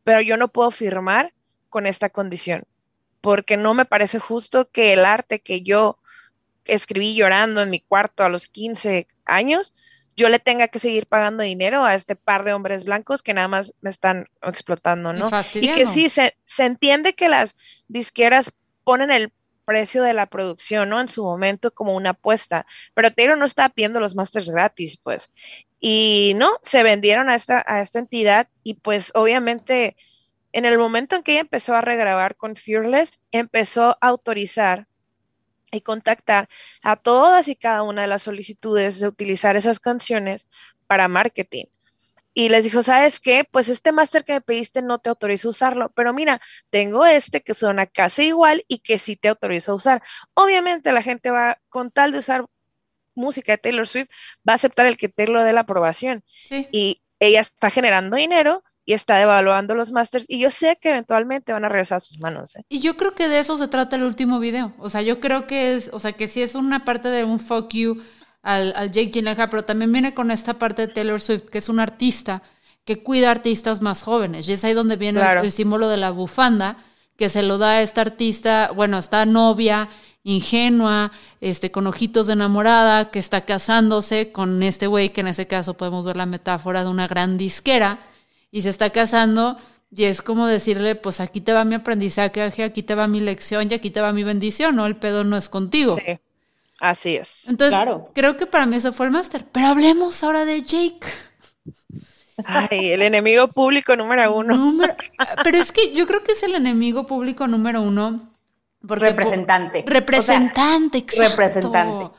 [0.03, 1.33] pero yo no puedo firmar
[1.69, 2.63] con esta condición,
[3.21, 5.99] porque no me parece justo que el arte que yo
[6.65, 9.75] escribí llorando en mi cuarto a los 15 años,
[10.15, 13.47] yo le tenga que seguir pagando dinero a este par de hombres blancos que nada
[13.47, 15.29] más me están explotando, ¿no?
[15.53, 17.55] Y, que sí, se, se entiende que las
[17.87, 19.33] disqueras ponen el
[19.65, 21.01] precio de la producción, ¿no?
[21.01, 25.31] En su momento como una apuesta, pero Taylor no estaba pidiendo los masters gratis, pues.
[25.79, 29.95] Y no, se vendieron a esta, a esta entidad y pues obviamente
[30.55, 34.87] en el momento en que ella empezó a regrabar con Fearless, empezó a autorizar
[35.69, 36.47] y contactar
[36.81, 40.47] a todas y cada una de las solicitudes de utilizar esas canciones
[40.87, 41.65] para marketing.
[42.37, 43.45] Y les dijo, ¿sabes qué?
[43.49, 47.41] Pues este máster que me pediste no te autorizo a usarlo, pero mira, tengo este
[47.41, 50.03] que suena casi igual y que sí te autorizo a usar.
[50.33, 52.45] Obviamente la gente va, con tal de usar
[53.15, 54.09] música de Taylor Swift,
[54.47, 56.25] va a aceptar el que Taylor dé la aprobación.
[56.73, 61.53] Y ella está generando dinero y está devaluando los masters y yo sé que eventualmente
[61.53, 62.57] van a regresar a sus manos.
[62.57, 62.63] ¿eh?
[62.69, 64.75] Y yo creo que de eso se trata el último video.
[64.77, 67.39] O sea, yo creo que es, o sea, que sí es una parte de un
[67.39, 68.03] fuck you
[68.45, 71.67] al, al Jake Gyllenhaal, pero también viene con esta parte de Taylor Swift, que es
[71.67, 72.43] un artista
[72.85, 74.47] que cuida artistas más jóvenes.
[74.47, 76.77] Y es ahí donde viene el símbolo de la bufanda,
[77.17, 79.89] que se lo da a esta artista, bueno, esta novia
[80.23, 85.47] ingenua, este, con ojitos de enamorada, que está casándose con este güey, que en ese
[85.47, 87.99] caso podemos ver la metáfora de una gran disquera,
[88.51, 89.57] y se está casando,
[89.89, 93.67] y es como decirle, pues aquí te va mi aprendizaje, aquí te va mi lección,
[93.69, 94.85] y aquí te va mi bendición, ¿no?
[94.85, 95.97] El pedo no es contigo.
[96.03, 96.19] Sí,
[96.79, 97.47] así es.
[97.47, 98.11] Entonces, Claro.
[98.13, 99.45] creo que para mí eso fue el máster.
[99.51, 100.99] Pero hablemos ahora de Jake.
[102.43, 104.55] Ay, el enemigo público número uno.
[104.57, 104.95] Número-
[105.43, 108.31] pero es que yo creo que es el enemigo público número uno.
[108.85, 109.83] Porque po- Representante.
[109.87, 111.41] representante, O sea, exacto.
[111.41, 112.15] representante.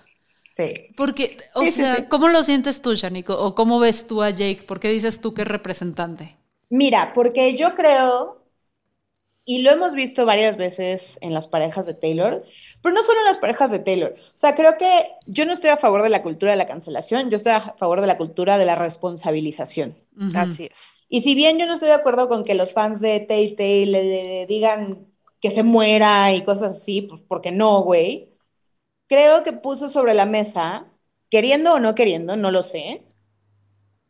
[0.56, 0.94] Sí.
[0.96, 2.04] Porque, o Sí, sí, sea, sí.
[2.08, 3.38] ¿cómo lo sientes tú, Shanico?
[3.38, 4.64] ¿O cómo ves tú a Jake?
[4.66, 6.36] ¿Por qué dices tú que es representante?
[6.70, 8.42] Mira, porque yo creo,
[9.48, 12.44] y lo hemos visto varias veces en las parejas de Taylor,
[12.82, 14.14] pero no solo en las parejas de Taylor.
[14.18, 17.30] O sea, creo que yo no estoy a favor de la cultura de la cancelación,
[17.30, 19.96] yo estoy a favor de la cultura de la responsabilización.
[20.16, 20.36] Ujú.
[20.36, 20.96] Así es.
[21.08, 23.86] Y si bien yo no estoy de acuerdo con que los fans de Tay Tay
[23.86, 25.06] le, le digan
[25.40, 28.32] que se muera y cosas así, pues porque no, güey,
[29.06, 30.88] creo que puso sobre la mesa,
[31.30, 33.04] queriendo o no queriendo, no lo sé,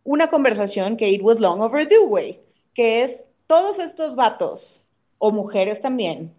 [0.03, 2.41] una conversación que it was long overdue, güey,
[2.73, 4.83] que es todos estos vatos,
[5.19, 6.35] o mujeres también,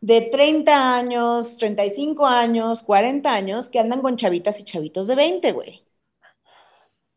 [0.00, 5.52] de 30 años, 35 años, 40 años, que andan con chavitas y chavitos de 20,
[5.52, 5.86] güey.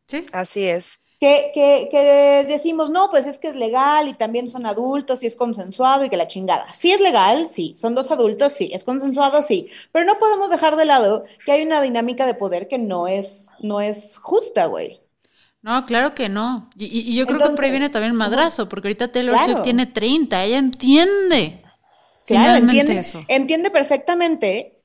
[0.08, 0.26] Sí.
[0.32, 1.00] Así es.
[1.20, 5.26] Que, que, que decimos, no, pues es que es legal y también son adultos y
[5.26, 6.72] es consensuado y que la chingada.
[6.72, 10.76] Sí es legal, sí, son dos adultos, sí, es consensuado, sí, pero no podemos dejar
[10.76, 15.00] de lado que hay una dinámica de poder que no es, no es justa, güey.
[15.62, 16.70] No, claro que no.
[16.76, 19.52] Y, yo creo que por ahí viene también el madrazo, porque ahorita Taylor Claro.
[19.52, 21.62] Swift tiene 30, ella entiende.
[22.24, 23.24] Claro, finalmente entiende, eso.
[23.28, 24.80] entiende perfectamente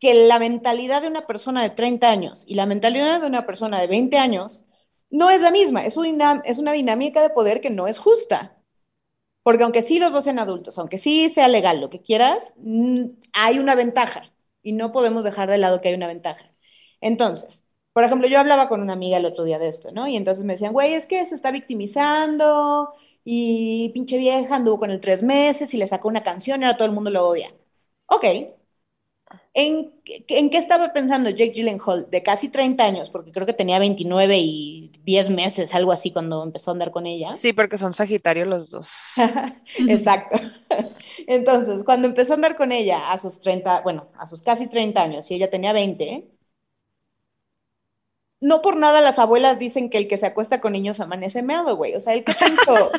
[0.00, 3.80] que la mentalidad de una persona de 30 años y la mentalidad de una persona
[3.80, 4.62] de 20 años
[5.10, 8.56] no es la misma, es una, es una dinámica de poder que no es justa.
[9.42, 12.54] Porque aunque sí los dos sean adultos, aunque sí sea legal, lo que quieras,
[13.32, 16.52] hay una ventaja y no podemos dejar de lado que hay una ventaja.
[17.00, 20.06] Entonces, por ejemplo, yo hablaba con una amiga el otro día de esto, ¿no?
[20.08, 22.92] Y entonces me decían, güey, es que se está victimizando
[23.24, 26.76] y pinche vieja anduvo con él tres meses y le sacó una canción y ahora
[26.76, 27.52] todo el mundo lo odia.
[28.06, 28.24] Ok.
[29.54, 33.10] ¿En, qué- en qué estaba pensando Jake Gyllenhaal de casi 30 años?
[33.10, 37.06] Porque creo que tenía 29 y 10 meses, algo así, cuando empezó a andar con
[37.06, 37.40] ella.
[37.40, 38.90] Sí, porque son Sagitario los dos.
[39.86, 40.36] Exacto.
[41.26, 45.02] Entonces, cuando empezó a andar con ella a sus 30, bueno, a sus casi 30
[45.02, 46.28] años y ella tenía 20,
[48.40, 51.76] no por nada las abuelas dicen que el que se acuesta con niños amanece meado,
[51.76, 51.94] güey.
[51.94, 52.90] O sea, ¿el qué pensó?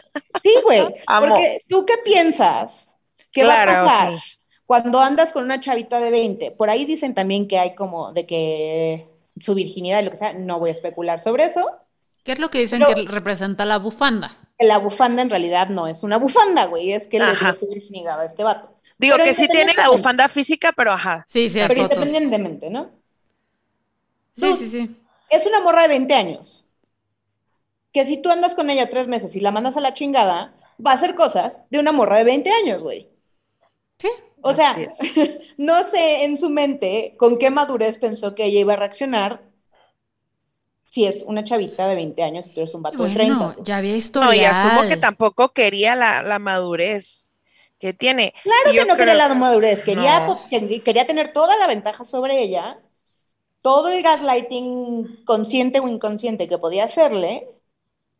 [0.43, 0.95] Sí, güey.
[1.19, 2.95] Porque tú qué piensas
[3.31, 4.19] que va a pasar sí.
[4.65, 6.51] cuando andas con una chavita de 20.
[6.51, 9.07] Por ahí dicen también que hay como de que
[9.39, 11.65] su virginidad y lo que sea, no voy a especular sobre eso.
[12.23, 14.37] ¿Qué es lo que dicen Pero- que representa la bufanda?
[14.59, 17.67] que La bufanda en realidad no es una bufanda, güey, es que le dio su
[17.67, 18.69] virginidad a este vato.
[18.99, 21.25] Digo Pero que sí tiene la bufanda física, pero ajá.
[21.27, 21.97] Sí, sí, Pero fotos.
[21.97, 22.91] independientemente, ¿no?
[24.33, 24.95] Sí, Dude, sí, sí.
[25.31, 26.63] Es una morra de 20 años.
[27.93, 30.53] Que si tú andas con ella tres meses y la mandas a la chingada,
[30.85, 33.09] va a hacer cosas de una morra de 20 años, güey.
[33.99, 34.09] Sí.
[34.41, 34.75] O sea,
[35.57, 39.41] no sé en su mente con qué madurez pensó que ella iba a reaccionar
[40.89, 43.35] si es una chavita de 20 años y tú eres un vato de 30.
[43.45, 44.35] Bueno, ya había No, historial.
[44.37, 47.31] y asumo que tampoco quería la, la madurez
[47.79, 48.33] que tiene.
[48.43, 50.39] Claro Y que yo no quería la madurez, quería, No.
[50.83, 52.79] quería tener toda la ventaja sobre ella,
[53.61, 57.47] todo el gaslighting consciente o inconsciente que podía hacerle,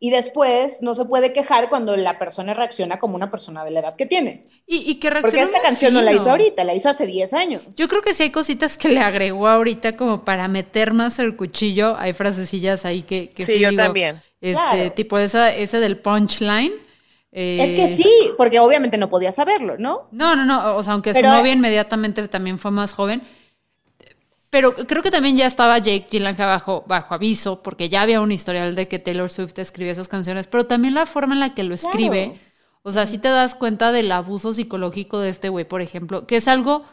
[0.03, 3.81] y después no se puede quejar cuando la persona reacciona como una persona de la
[3.81, 4.41] edad que tiene.
[4.65, 7.33] Y, y que Porque reaccionó esta canción no la hizo ahorita, la hizo hace 10
[7.33, 7.61] años.
[7.75, 11.35] Yo creo que sí hay cositas que le agregó ahorita como para meter más el
[11.35, 11.95] cuchillo.
[11.99, 14.15] Hay frasecillas ahí que, que Sí, yo digo, también.
[14.41, 14.91] Este, Claro.
[14.93, 16.73] tipo esa, ese del punchline.
[17.31, 20.07] eh, Es que sí, porque obviamente no podía saberlo, ¿no?
[20.11, 20.77] No, no, no.
[20.77, 23.21] O sea, aunque Pero- su novia inmediatamente también fue más joven.
[24.51, 28.33] Pero creo que también ya estaba Jake Gyllenhaal bajo, bajo aviso, porque ya había un
[28.33, 31.63] historial de que Taylor Swift escribía esas canciones, pero también la forma en la que
[31.63, 32.25] lo escribe.
[32.25, 32.51] Claro.
[32.83, 36.35] O sea, sí te das cuenta del abuso psicológico de este güey, por ejemplo, que
[36.35, 36.83] es algo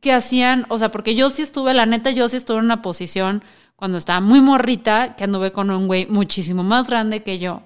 [0.00, 2.80] que hacían, o sea, porque yo sí estuve, la neta, yo sí estuve en una
[2.80, 3.42] posición
[3.74, 7.62] cuando estaba muy morrita, que anduve con un güey muchísimo más grande que yo.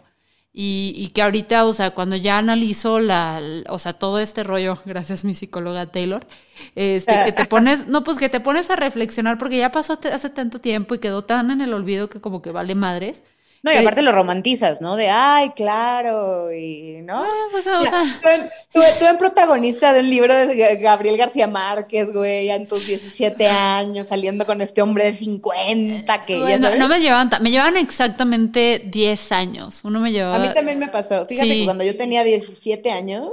[0.60, 4.76] Y, y que ahorita, o sea, cuando ya analizo la, o sea, todo este rollo,
[4.84, 6.26] gracias mi psicóloga Taylor,
[6.74, 10.30] este, que te pones, no, pues que te pones a reflexionar porque ya pasó hace
[10.30, 13.22] tanto tiempo y quedó tan en el olvido que como que vale madres.
[13.62, 14.94] No, y aparte lo romantizas, ¿no?
[14.96, 17.24] De, ay, claro, y, ¿no?
[17.24, 21.16] Ah, pues, o sea, Tú en, tú- tú en protagonista de un libro de Gabriel
[21.16, 26.38] García Márquez, güey, ya en tus 17 años, saliendo con este hombre de 50, que
[26.40, 26.78] ya sabes.
[26.78, 29.80] no me llevaban, me llevaban exactamente 10 años.
[29.84, 30.36] Uno me llevaba.
[30.36, 31.26] A mí también me pasó.
[31.26, 31.58] Fíjate Sí.
[31.60, 33.32] que cuando yo tenía 17 años,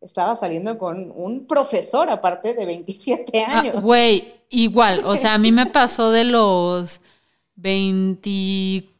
[0.00, 3.82] estaba saliendo con un profesor, aparte de 27 Ah, años.
[3.82, 7.00] Güey, igual, o sea, a mí me pasó de los
[7.56, 8.97] 24,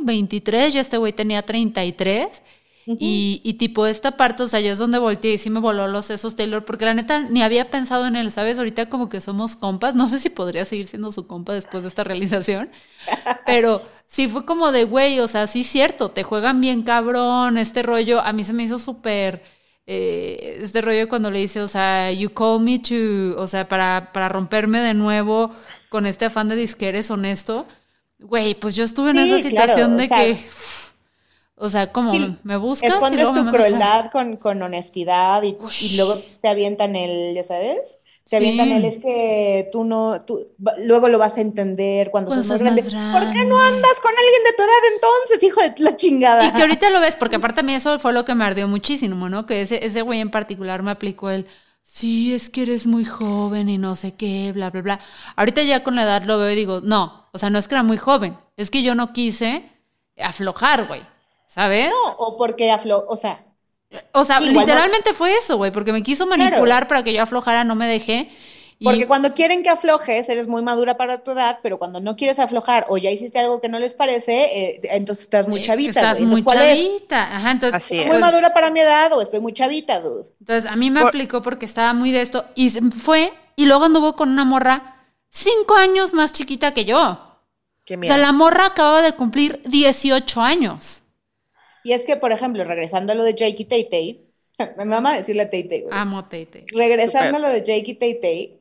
[0.00, 2.42] 23, ya este güey tenía 33.
[2.86, 5.86] Y, y tipo esta parte, o sea, yo es donde volteé y sí me voló
[5.86, 8.58] los sesos Taylor, porque la neta ni había pensado en él, ¿sabes?
[8.58, 11.88] Ahorita como que somos compas, no sé si podría seguir siendo su compa después de
[11.88, 12.68] esta realización,
[13.46, 17.82] pero sí fue como de, güey, o sea, sí cierto, te juegan bien cabrón, este
[17.82, 19.42] rollo, a mí se me hizo súper,
[19.86, 24.10] eh, este rollo cuando le dice, o sea, you call me to, o sea, para,
[24.12, 25.50] para romperme de nuevo
[25.88, 27.66] con este afán de disque eres honesto,
[28.24, 30.38] güey, pues yo estuve en Sí, esa situación claro, de o sea, que...
[31.56, 34.60] O sea, como Sí, me buscas y Escondes luego me tu a- crueldad con, con
[34.62, 37.98] honestidad y, y luego te avientan el, ya sabes,
[38.28, 42.44] te avientan el, es que tú no, tú, luego lo vas a entender cuando, Cuando
[42.44, 42.82] seas más grande.
[42.82, 43.88] más ¿Por qué no grande?
[43.88, 46.46] andas con alguien de tu edad entonces, hijo de la chingada?
[46.46, 48.66] Y que ahorita lo ves, porque aparte a mí eso fue lo que me ardió
[48.68, 49.46] muchísimo, ¿no?
[49.46, 51.46] Que ese, ese güey en particular me aplicó el,
[51.82, 55.00] sí, es que eres muy joven y no sé qué, bla, bla, bla.
[55.36, 57.74] Ahorita ya con la edad lo veo y digo, no, o sea, no es que
[57.74, 59.68] era muy joven, es que yo no quise
[60.18, 61.02] aflojar, güey,
[61.48, 61.90] ¿sabes?
[61.90, 63.44] No, o porque aflo, o sea,
[64.12, 67.64] O sea, no- literalmente fue eso, güey, porque me quiso manipular para que yo aflojara,
[67.64, 68.30] no me dejé.
[68.80, 72.16] Y porque cuando quieren que aflojes, eres muy madura para tu edad, pero cuando no
[72.16, 75.64] quieres aflojar o ya hiciste algo que no les parece, eh, entonces estás muy eh,
[75.64, 75.90] chavita.
[76.00, 76.28] Estás güey.
[76.30, 76.84] muy Entonces, ¿cuál es?
[76.86, 77.36] chavita.
[77.36, 77.74] Ajá, entonces.
[77.76, 78.06] Así ¿Estoy es.
[78.06, 80.24] muy pues, madura para mi edad o estoy muy chavita, dude?
[80.40, 82.44] Entonces, a mí me Por- aplicó porque estaba muy de esto.
[82.56, 84.93] Y se fue, y luego anduvo con una morra
[85.34, 87.20] cinco años más chiquita que yo.
[87.84, 91.02] Qué O sea, la morra acababa de cumplir 18 años.
[91.82, 94.30] Y es que, por ejemplo, regresando a lo de Jake y Tay Tay,
[94.78, 95.94] me mama decirle Tay Tay, güey.
[95.94, 96.64] Amo Tete.
[96.72, 97.44] Regresando Súper.
[97.44, 98.60] a lo de Jake y Tay Tay,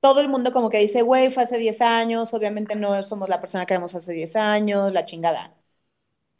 [0.00, 3.40] todo el mundo como que dice, güey, fue hace 10 años, obviamente no somos la
[3.40, 5.54] persona que éramos hace 10 años, la chingada.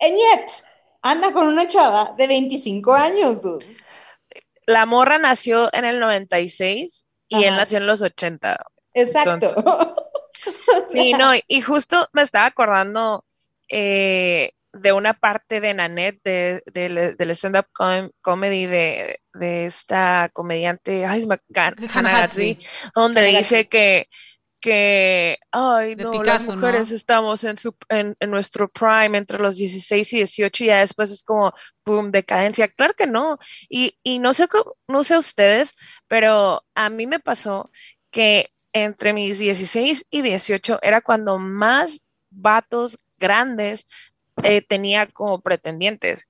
[0.01, 0.51] And yet,
[1.03, 3.65] anda con una chava de 25 años, dude.
[4.67, 7.57] La morra nació en el 96 y él Ajá.
[7.59, 8.59] nació en los 80.
[9.01, 9.55] Exacto.
[10.93, 13.25] Sí, no, y- justo me estaba acordando
[13.69, 20.31] eh, de una parte de Nanette, de, del- del stand-up com- comedy de, de esta
[20.33, 21.41] comediante, ay, Hannah
[22.21, 22.59] Gatsby.
[22.95, 24.09] Donde Hannah dice que,
[24.61, 26.97] que, ay, De no, Picasso, las mujeres ¿no?
[26.97, 31.11] estamos en, su, en, en nuestro prime entre los 16 y 18 y ya después
[31.11, 31.53] es como,
[31.85, 32.69] boom, decadencia.
[32.69, 33.39] Claro que no.
[33.69, 34.47] Y, y no sé,
[34.87, 35.73] no sé ustedes,
[36.07, 37.71] pero a mí me pasó
[38.11, 38.49] que
[38.85, 42.01] entre mis 16 y 18 era cuando más
[42.31, 43.87] vatos grandes
[44.43, 46.27] eh, tenía como pretendientes.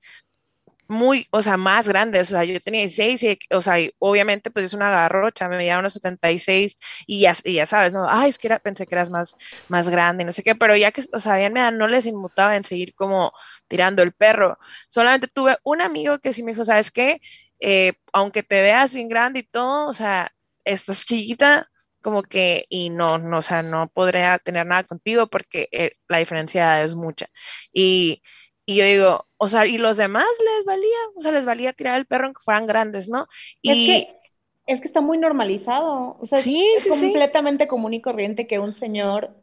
[0.87, 4.65] Muy, o sea, más grandes, o sea, yo tenía 16, y, o sea, obviamente pues
[4.65, 8.07] es una garrocha, me medía unos 76 y ya, y ya sabes, ¿no?
[8.09, 9.35] Ay, es que era, pensé que eras más,
[9.67, 12.55] más grande, no sé qué, pero ya que, o sea, ya edad no les inmutaba
[12.57, 13.31] en seguir como
[13.67, 14.57] tirando el perro.
[14.89, 17.21] Solamente tuve un amigo que sí me dijo, ¿sabes qué?
[17.59, 20.33] Eh, aunque te veas bien grande y todo, o sea,
[20.63, 21.69] estás chiquita,
[22.01, 26.17] como que, y no, no, o sea, no podría tener nada contigo porque eh, la
[26.19, 27.27] diferencia es mucha.
[27.73, 28.21] Y,
[28.65, 31.97] y yo digo, o sea, y los demás les valía, o sea, les valía tirar
[31.97, 33.27] el perro aunque fueran grandes, ¿no?
[33.65, 34.17] Es Y que,
[34.65, 36.17] es que está muy normalizado.
[36.19, 37.23] O sea, es- Sí, es sí, sí.
[37.27, 39.35] completamente común y corriente que un señor,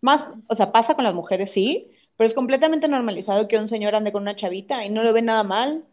[0.00, 3.94] más, o sea, pasa con las mujeres, sí, pero es completamente normalizado que un señor
[3.94, 5.86] ande con una chavita y no lo ve nada mal.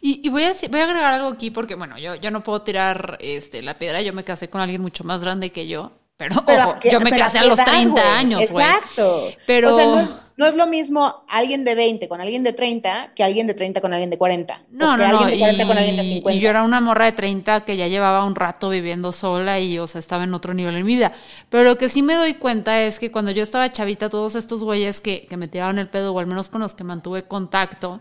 [0.00, 2.62] Y, y voy, a, voy a agregar algo aquí porque, bueno, yo, yo no puedo
[2.62, 4.02] tirar este, la piedra.
[4.02, 5.92] Yo me casé con alguien mucho más grande que yo.
[6.16, 8.14] Pero, Pero ojo, ¿a qué- yo me pero casé a los edad, 30 güey?
[8.14, 8.66] años, güey.
[8.66, 9.28] Exacto.
[9.46, 12.52] Pero- O sea, no es, no es lo mismo alguien de 20 con alguien de
[12.52, 14.62] 30 que alguien de 30 con alguien de 40.
[14.70, 15.18] No, o que no, no.
[15.20, 16.36] alguien de 40 con alguien de Y, 50.
[16.36, 19.78] y yo era una morra de 30 que ya llevaba un rato viviendo sola y,
[19.78, 21.12] o sea, estaba en otro nivel en mi vida.
[21.50, 24.64] Pero lo que sí me doy cuenta es que cuando yo estaba chavita, todos estos
[24.64, 28.00] güeyes que, que me tiraban el pedo, o al menos con los que mantuve contacto,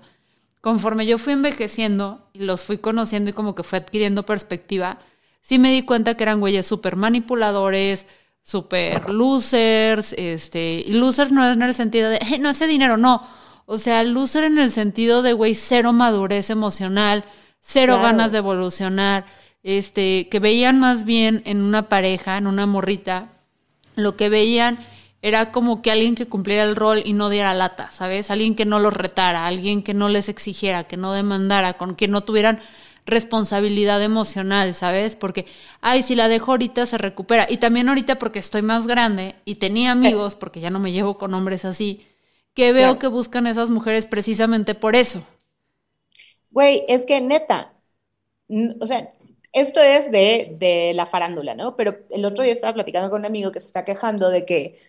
[0.68, 5.00] conforme yo fui envejeciendo y los fui conociendo y como que fue adquiriendo perspectiva,
[5.42, 8.06] sí me di cuenta que eran güeyes súper manipuladores,
[8.42, 12.98] súper losers, este, y losers no es en el sentido de, "Eh, no hace dinero,
[12.98, 13.26] no.
[13.66, 17.24] O sea, loser en el sentido de, güey, cero madurez emocional,
[17.62, 18.04] cero Claro.
[18.10, 19.26] ganas de evolucionar,
[19.64, 23.30] este, que veían más bien en una pareja, en una morrita,
[23.96, 24.80] lo que veían
[25.22, 28.30] era como que alguien que cumpliera el rol y no diera lata, ¿sabes?
[28.32, 32.08] Alguien que no los retara, alguien que no les exigiera, que no demandara, con que
[32.08, 32.60] no tuvieran
[33.06, 35.16] responsabilidad emocional, ¿sabes?
[35.16, 35.46] Porque,
[35.82, 37.48] ay, si la dejo ahorita se recupera.
[37.50, 41.18] Y también ahorita porque estoy más grande y tenía amigos, porque ya no me llevo
[41.18, 42.06] con hombres así,
[42.54, 43.00] que veo Claro.
[43.00, 45.24] que buscan esas mujeres precisamente por eso.
[46.52, 47.74] Güey, es que neta,
[48.82, 49.14] o sea,
[49.54, 51.76] esto es de, de la farándula, ¿no?
[51.76, 54.80] Pero el otro día estaba platicando con un amigo que se está quejando de que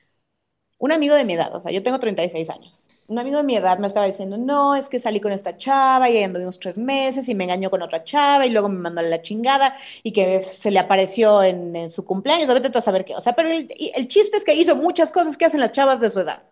[0.78, 3.56] un amigo de mi edad, o sea, yo tengo 36 años, un amigo de mi
[3.56, 6.76] edad me estaba diciendo, no, es que salí con esta chava y ahí anduvimos tres
[6.76, 10.12] meses y me engañó con otra chava y luego me mandó a la chingada y
[10.12, 13.20] que se le apareció en, en su cumpleaños, a vete tú a saber qué, o
[13.22, 16.10] sea, pero el, el chiste es que hizo muchas cosas que hacen las chavas de
[16.10, 16.42] su edad.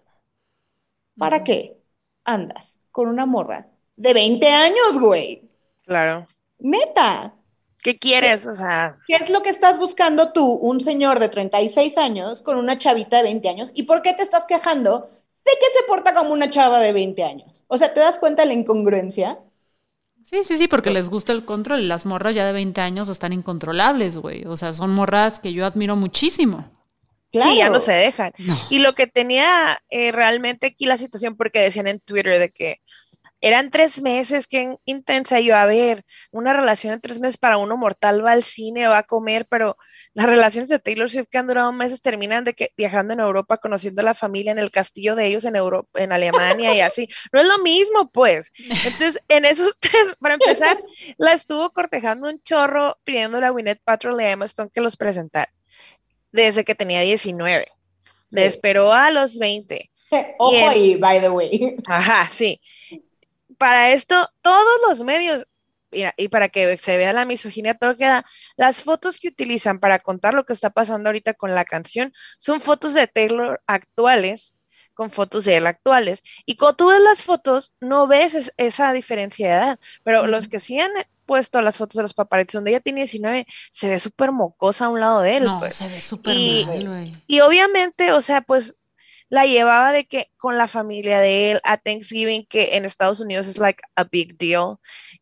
[1.19, 1.79] ¿Para qué
[2.25, 5.43] andas con una morra de 20 años, güey?
[5.85, 6.27] Claro.
[6.59, 7.35] Neta,
[7.83, 8.47] ¿Qué quieres?
[8.47, 12.57] O sea, ¿qué es lo que estás buscando tú, un señor de 36 años, con
[12.57, 13.71] una chavita de 20 años?
[13.75, 15.09] ¿Y por qué te estás quejando
[15.45, 17.65] de que se porta como una chava de 20 años?
[17.69, 19.39] O sea, ¿te das cuenta de la incongruencia?
[20.25, 23.09] Sí, sí, sí, porque les gusta el control y las morras ya de 20 años
[23.09, 24.45] están incontrolables, güey.
[24.47, 26.69] O sea, son morras que yo admiro muchísimo.
[27.33, 27.81] sí, ya no Claro.
[27.81, 28.33] se dejan.
[28.39, 28.57] No.
[28.71, 32.81] Y lo que tenía eh, realmente aquí la situación, porque decían en Twitter de que
[33.47, 35.39] eran tres meses, qué intensa.
[35.41, 38.89] Y yo, a ver, una relación de tres meses para uno mortal va al cine,
[38.89, 39.77] va a comer, pero
[40.15, 43.59] las relaciones de Taylor Swift que han durado meses terminan de que viajando en Europa,
[43.59, 47.09] conociendo a la familia en el castillo de ellos en Europa, en Alemania y así.
[47.33, 48.53] No es lo mismo, pues.
[48.59, 50.83] Entonces, en esos tres, para empezar,
[51.19, 54.97] la estuvo cortejando un chorro pidiéndole a Gwyneth Paltrow y a Emma Stone que los
[54.97, 55.53] presentara
[56.33, 57.67] desde que tenía 19.
[58.31, 58.49] Le Sí.
[58.49, 59.91] esperó a los 20.
[60.39, 61.77] Ojo ahí, by the way.
[61.87, 62.61] Ajá, sí.
[63.59, 65.45] Para esto, todos los medios,
[65.91, 67.95] y para que se vea la misoginia, todo
[68.57, 72.61] las fotos que utilizan para contar lo que está pasando ahorita con la canción son
[72.61, 74.53] fotos de Taylor actuales
[74.95, 76.23] con fotos de él actuales.
[76.47, 80.49] Y cuando tú ves las fotos, no ves es- esa diferencia de edad, pero los
[80.49, 80.91] que sí han
[81.27, 84.89] puesto las fotos de los paparazzi donde ella tiene 19, se ve súper mocosa a
[84.89, 85.75] un lado de él, No, pues.
[85.75, 87.23] se ve súper Y- mal.
[87.27, 88.75] Y obviamente, o sea, pues
[89.29, 93.47] la llevaba de que con la familia de él a Thanksgiving, que en Estados Unidos
[93.49, 94.77] es like a big deal,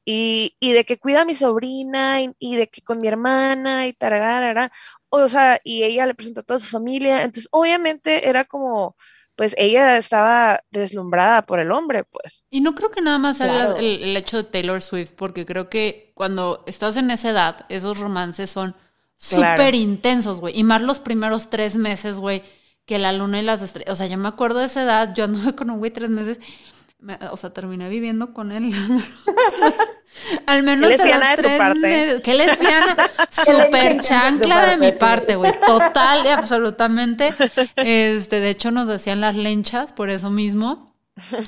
[0.04, 3.86] y, y de que cuida a mi sobrina y, y de que con mi hermana
[3.86, 4.70] y tararara,
[5.08, 8.96] o sea, y ella le presentó a toda su familia, entonces obviamente era como,
[9.36, 12.46] pues ella estaba deslumbrada por el hombre, pues.
[12.50, 13.76] Y no creo que nada más Claro.
[13.78, 17.98] el, el hecho de Taylor Swift, porque creo que cuando estás en esa edad, esos
[17.98, 18.76] romances son
[19.26, 19.62] Claro.
[19.62, 20.58] súper intensos, güey.
[20.58, 22.42] Y más los primeros tres meses, güey,
[22.86, 23.92] que la luna y las estrellas.
[23.92, 26.38] O sea, yo me acuerdo de esa edad, yo anduve con un güey tres meses,
[26.98, 28.72] me- o sea, terminé viviendo con él.
[30.46, 31.78] Al menos Qué lesbiana de tu tres parte.
[31.80, 32.20] meses.
[32.22, 32.96] Qué lesbiana.
[33.30, 35.52] Súper chancla de mi parte, güey.
[35.66, 37.34] Total y absolutamente.
[37.76, 40.94] Este, de hecho, nos decían las lenchas por eso mismo.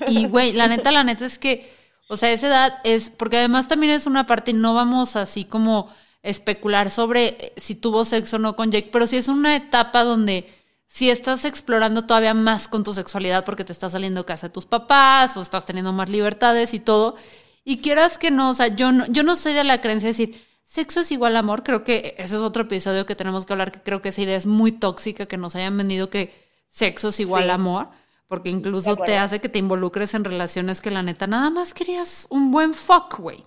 [0.09, 1.73] Y, güey, la neta, la neta es que,
[2.09, 5.45] o sea, esa edad es, porque además también es una parte, y no vamos así
[5.45, 10.03] como especular sobre si tuvo sexo o no con Jake, pero sí es una etapa
[10.03, 10.53] donde
[10.89, 14.53] si estás explorando todavía más con tu sexualidad porque te estás saliendo de casa de
[14.55, 17.17] tus papás o estás teniendo más libertades y todo,
[17.65, 20.13] y quieras que no, o sea, yo no, yo no soy de la creencia de
[20.13, 23.53] decir, sexo es igual a amor, creo que ese es otro episodio que tenemos que
[23.53, 26.33] hablar, que creo que esa idea es muy tóxica, que nos hayan vendido que
[26.69, 27.51] sexo es igual Sí.
[27.51, 27.89] a amor,
[28.29, 32.27] porque incluso te hace que te involucres en relaciones que la neta nada más querías
[32.31, 33.45] un buen fuck, güey.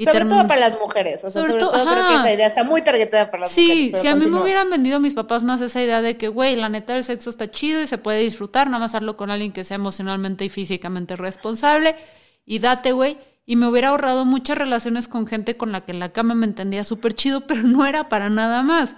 [0.00, 1.18] Y sobre todo para las mujeres.
[1.22, 2.20] O sea, Sobre sobre, todo, todo, creo que ajá.
[2.20, 3.76] esa idea está muy targetada para las mujeres.
[3.76, 6.56] Sí, si a mí me hubieran vendido mis papás más esa idea de que, güey,
[6.56, 9.52] la neta el sexo está chido y se puede disfrutar, nada más hacerlo con alguien
[9.52, 11.96] que sea emocionalmente y físicamente responsable
[12.46, 13.18] y date, güey.
[13.44, 16.46] Y me hubiera ahorrado muchas relaciones con gente con la que en la cama me
[16.46, 18.96] entendía súper chido, pero no era para nada más.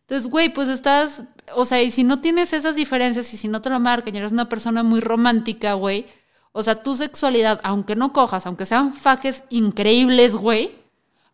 [0.00, 1.22] Entonces, güey, pues estás,
[1.54, 4.18] o sea, y si no tienes esas diferencias y si no te lo marcan y
[4.18, 6.06] eres una persona muy romántica, güey,
[6.52, 10.74] o sea, tu sexualidad, aunque no cojas, aunque sean fajes increíbles, güey,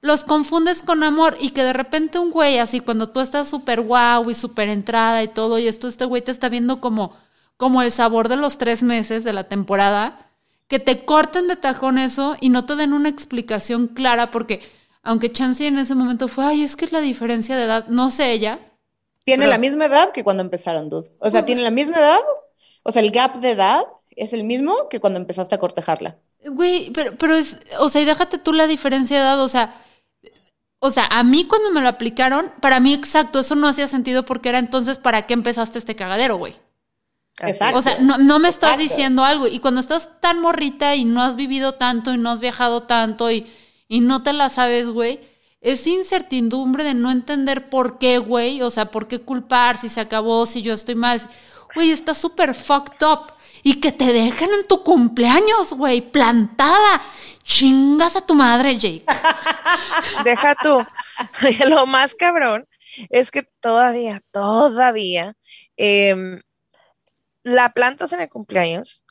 [0.03, 3.81] los confundes con amor y que de repente un güey así, cuando tú estás súper
[3.81, 7.15] guau y súper entrada y todo, y esto, este güey te está viendo como,
[7.57, 10.29] como el sabor de los tres meses de la temporada,
[10.69, 14.61] que te corten de tajón eso y no te den una explicación clara, porque
[15.03, 18.11] aunque Chansey en ese momento fue, ay, es que es la diferencia de edad, no
[18.11, 18.59] sé ella.
[19.25, 21.09] Tiene Pero- la misma edad que cuando empezaron, dude.
[21.21, 22.19] O sea, tiene la misma edad.
[22.83, 23.85] O sea, el gap de edad
[24.17, 26.17] es el mismo que cuando empezaste a cortejarla.
[26.45, 29.83] Güey, pero, pero es, o sea, y déjate tú la diferencia de edad, o sea,
[30.79, 34.25] o sea, a mí cuando me lo aplicaron, para mí exacto, eso no hacía sentido
[34.25, 36.57] porque era entonces, ¿para qué empezaste este cagadero, güey?
[37.41, 37.79] Exacto.
[37.79, 38.83] O sea, no, no me estás Exacto.
[38.83, 39.47] diciendo algo.
[39.47, 43.31] Y cuando estás tan morrita y no has vivido tanto y no has viajado tanto
[43.31, 43.47] y,
[43.89, 45.21] y no te la sabes, güey,
[45.61, 48.63] es incertidumbre de no entender por qué, güey.
[48.63, 51.21] O sea, por qué culpar, si se acabó, si yo estoy mal.
[51.75, 53.33] Güey, está súper fucked up.
[53.67, 57.03] Y que te dejen en tu cumpleaños, güey, plantada.
[57.43, 59.05] Chingas a tu madre, Jake.
[60.25, 60.87] Deja tú.
[61.69, 62.69] Lo más cabrón
[63.11, 65.35] es que todavía, todavía,
[65.77, 66.41] em,
[67.43, 69.03] la plantas en el cumpleaños,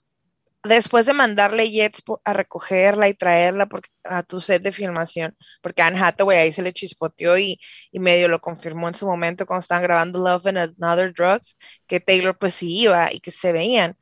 [0.67, 3.67] después de mandarle jets a recogerla y traerla
[4.03, 7.59] a tu set de filmación, porque Anne Hathaway ahí se le chispoteó y,
[7.91, 11.55] y, medio lo confirmó en su momento cuando estaban grabando Love and Another Drugs,
[11.87, 13.95] que Taylor pues sí iba y que se veían.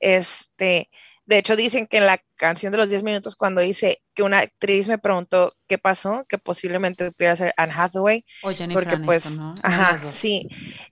[0.00, 0.90] Este,
[1.26, 4.38] de hecho dicen que en la canción de los 10 minutos cuando dice que una
[4.38, 8.24] actriz me preguntó qué pasó, que posiblemente pudiera ser Anne Hathaway.
[8.42, 9.54] O Jennifer porque pues, ¿no?
[9.62, 10.48] Ajá, sí.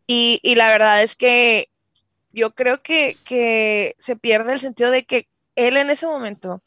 [0.06, 1.68] Y, y la verdad es que
[2.36, 5.26] yo creo que, que se pierde el sentido de que
[5.56, 6.62] él en ese momento, o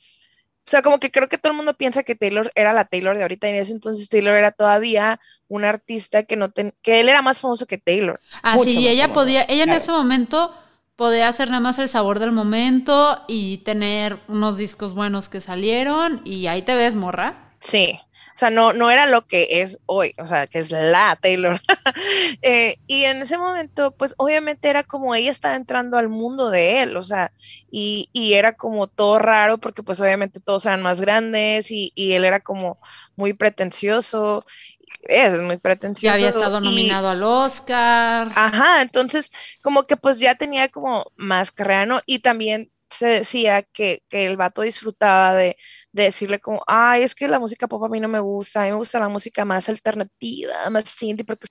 [0.66, 3.22] sea, como que creo que todo el mundo piensa que Taylor era la Taylor de
[3.22, 7.08] ahorita y en ese entonces Taylor era todavía un artista que no ten, que él
[7.08, 8.20] era más famoso que Taylor.
[8.42, 10.54] Ah, sí, y ella podía, ella en ese momento
[10.96, 16.22] podía hacer nada más el sabor del momento y tener unos discos buenos que salieron
[16.26, 17.49] y ahí te ves, morra.
[17.60, 18.00] Sí.
[18.36, 21.60] O sea, no, no era lo que es hoy, o sea, que es la Taylor.
[22.42, 26.82] Eh, y en ese momento, pues obviamente era como ella estaba entrando al mundo de
[26.82, 27.34] él, o sea,
[27.70, 32.14] y, y era como todo raro porque pues obviamente todos eran más grandes y, y
[32.14, 32.80] él era como
[33.16, 34.46] muy pretencioso
[35.04, 36.12] es muy pretencioso.
[36.12, 38.32] Ya había estado nominado al Oscar.
[38.36, 39.32] Ajá, entonces
[39.62, 42.02] como que pues ya tenía como más carrera, ¿no?
[42.06, 45.58] Y también se decía que, que el vato disfrutaba de,
[45.92, 48.66] de, decirle como, ay, es que la música pop a mí no me gusta, a
[48.66, 51.48] mí me gusta la música más alternativa, más indie, porque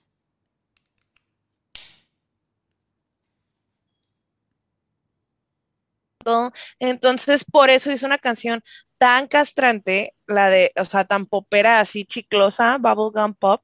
[6.79, 8.61] Entonces, por eso hizo una canción
[8.97, 13.63] tan castrante, la de, o sea, tan popera, así chiclosa, bubblegum pop,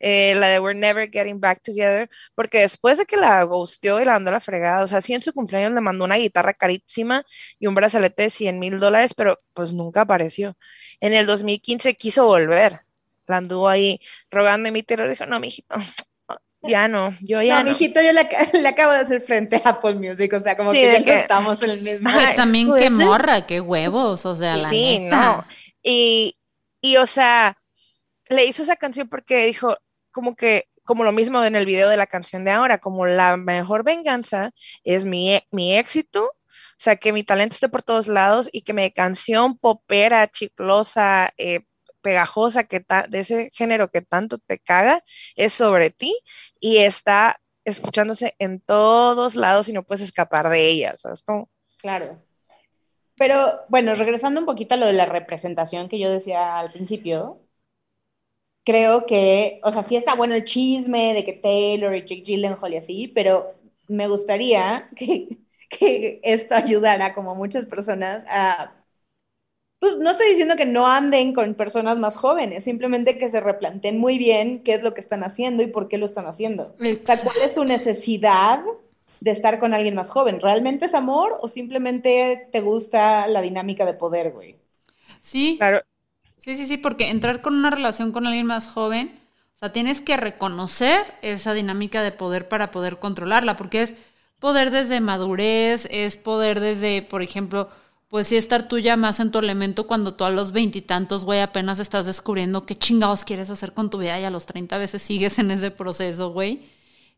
[0.00, 4.04] eh, la de We're Never Getting Back Together, porque después de que la gusteó y
[4.04, 6.54] la mandó a la fregada, o sea, sí en su cumpleaños le mandó una guitarra
[6.54, 7.24] carísima
[7.58, 10.56] y un brazalete de 100 mil dólares, pero pues nunca apareció.
[11.00, 12.80] En el 2015 quiso volver,
[13.26, 14.00] la anduvo ahí
[14.30, 15.76] rogando y mi terror dijo, no, mijito,
[16.66, 17.64] ya no, yo ya no.
[17.64, 17.70] no.
[17.72, 20.92] mijito, yo le, le, acabo de hacer frente a Apple Music, o sea, como que
[20.92, 21.20] ya que...
[21.20, 22.08] estamos en el mismo.
[22.10, 25.16] Ay, también pues qué morra, qué huevos, o sea, la Sí, neta.
[25.16, 25.44] no.
[25.82, 26.36] Y,
[26.80, 27.56] y, o sea,
[28.28, 29.76] le hizo esa canción porque dijo,
[30.12, 33.36] como que, como lo mismo en el video de la canción de ahora, como la
[33.36, 34.50] mejor venganza
[34.84, 38.72] es mi, mi éxito, o sea, que mi talento esté por todos lados y que
[38.72, 41.60] mi canción popera, chiclosa, eh,
[42.02, 45.00] pegajosa que de ese género que tanto te caga
[45.36, 46.14] es sobre ti
[46.60, 51.24] y está escuchándose en todos lados y no puedes escapar de ella, ¿sabes
[51.78, 52.22] Claro.
[53.16, 57.40] Pero bueno, regresando un poquito a lo de la representación que yo decía al principio,
[58.64, 62.74] creo que, o sea, sí está bueno el chisme de que Taylor y Jake Gyllenhaal
[62.74, 63.54] y así, pero
[63.88, 65.28] me gustaría que,
[65.70, 68.74] que esto ayudara como muchas personas a
[69.78, 73.98] pues no estoy diciendo que no anden con personas más jóvenes, simplemente que se replanteen
[73.98, 76.68] muy bien qué es lo que están haciendo y por qué lo están haciendo.
[77.02, 78.60] O sea, ¿cuál es su necesidad
[79.20, 80.40] de estar con alguien más joven?
[80.40, 84.56] ¿Realmente es amor o simplemente te gusta la dinámica de poder, güey?
[85.20, 85.56] Sí.
[85.58, 85.82] Claro.
[86.44, 89.18] Sí, sí, sí, porque entrar con una relación con alguien más joven,
[89.54, 93.94] o sea, tienes que reconocer esa dinámica de poder para poder controlarla, porque es
[94.40, 97.70] poder desde madurez, es poder desde, por ejemplo,
[98.08, 101.40] pues sí estar tú ya más en tu elemento cuando tú a los veintitantos, güey,
[101.40, 105.00] apenas estás descubriendo qué chingados quieres hacer con tu vida y a los treinta veces
[105.00, 106.60] sigues en ese proceso, güey.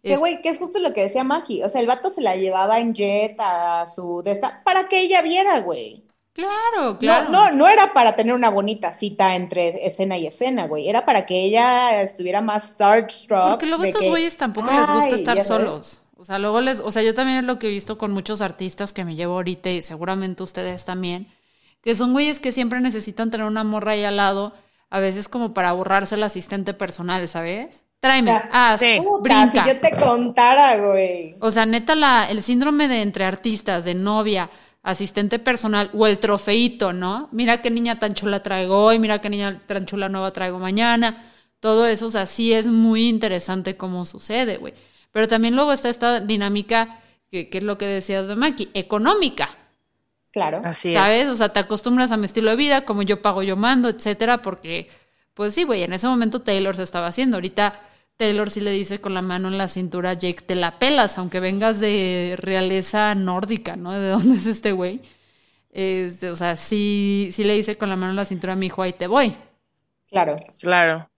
[0.05, 1.65] Que, güey, que es justo lo que decía Maki.
[1.65, 5.01] O sea, el vato se la llevaba en jet a su de esta para que
[5.01, 6.06] ella viera, güey.
[6.37, 7.31] Claro, claro.
[7.31, 10.87] No, no, no era para tener una bonita cita entre escena y escena, güey.
[10.87, 13.49] Era para que ella estuviera más starstruck.
[13.49, 16.03] Porque luego estos güeyes tampoco les gusta estar solos.
[16.19, 18.43] O sea, luego les, o sea, yo también es lo que he visto con muchos
[18.43, 21.29] artistas que me llevo ahorita y seguramente ustedes también,
[21.83, 24.53] que son güeyes que siempre necesitan tener una morra ahí al lado,
[24.91, 27.85] a veces como para borrarse el asistente personal, ¿sabes?
[28.01, 28.83] Tráeme, haz,
[29.23, 29.65] brinca.
[29.65, 31.37] Si yo te contara, güey.
[31.41, 34.51] O sea, neta, la, el síndrome de entre artistas, de novia,
[34.87, 37.29] asistente personal o el trofeito, ¿no?
[37.33, 41.25] Mira qué niña tan chula traigo hoy, mira qué niña tan chula nueva traigo mañana.
[41.59, 44.75] Todo eso, o sea, sí es muy interesante cómo sucede, güey.
[45.11, 47.01] Pero también luego está esta dinámica,
[47.33, 49.51] que, es lo que decías de Maki, económica.
[50.31, 50.61] Claro.
[50.63, 51.27] Así ¿Sabes?
[51.27, 54.41] O sea, te acostumbras a mi estilo de vida, como yo pago, yo mando, etcétera,
[54.41, 54.89] porque,
[55.35, 57.39] pues sí, güey, en ese momento Taylor se estaba haciendo.
[57.39, 57.75] Ahorita
[58.17, 61.41] Taylor sí le dice con la mano en la cintura, Jake, te la pelas, aunque
[61.41, 63.93] vengas de realeza nórdica, ¿no?
[63.93, 65.03] ¿De dónde es este güey?
[65.71, 68.67] Este, o sea, sí, sí le dice con la mano en la cintura a mi
[68.67, 69.37] hijo, ahí te voy.
[70.09, 70.39] Claro.
[70.59, 71.11] Claro.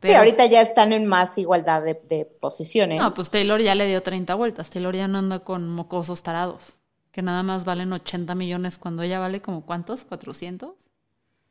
[0.00, 2.98] Sí, ahorita ya están en más igualdad de, posiciones.
[2.98, 4.70] No, pues Taylor ya le dio 30 vueltas.
[4.70, 6.78] Taylor ya no anda con mocosos tarados,
[7.10, 10.72] que nada más valen 80 millones cuando ella vale como cuántos, 400.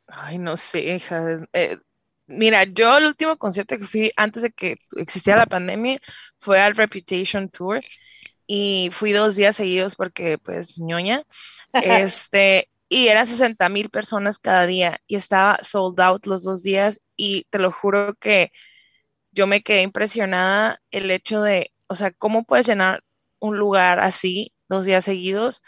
[0.08, 1.46] Ay, no sé, hija.
[1.52, 1.78] Eh,
[2.26, 5.98] mira, yo el último concierto que fui antes de que existiera la pandemia
[6.38, 7.80] fue al Reputation Tour
[8.46, 11.22] y fui dos días seguidos porque pues ñoña,
[11.72, 17.00] este, y eran 60 mil personas cada día y estaba sold out los dos días
[17.16, 18.50] y te lo juro que
[19.32, 23.02] yo me quedé impresionada el hecho de, o sea, ¿cómo puedes llenar
[23.40, 25.62] un lugar así dos días seguidos?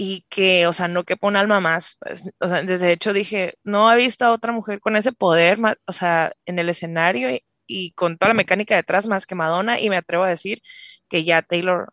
[0.00, 1.96] Y que, o sea, no quepa un alma más.
[1.98, 5.58] Pues, o sea, desde hecho dije, no he visto a otra mujer con ese poder,
[5.86, 7.36] o sea, en el escenario
[7.66, 10.62] y, con toda la mecánica detrás más que Madonna y me atrevo a decir
[11.08, 11.92] que ya Taylor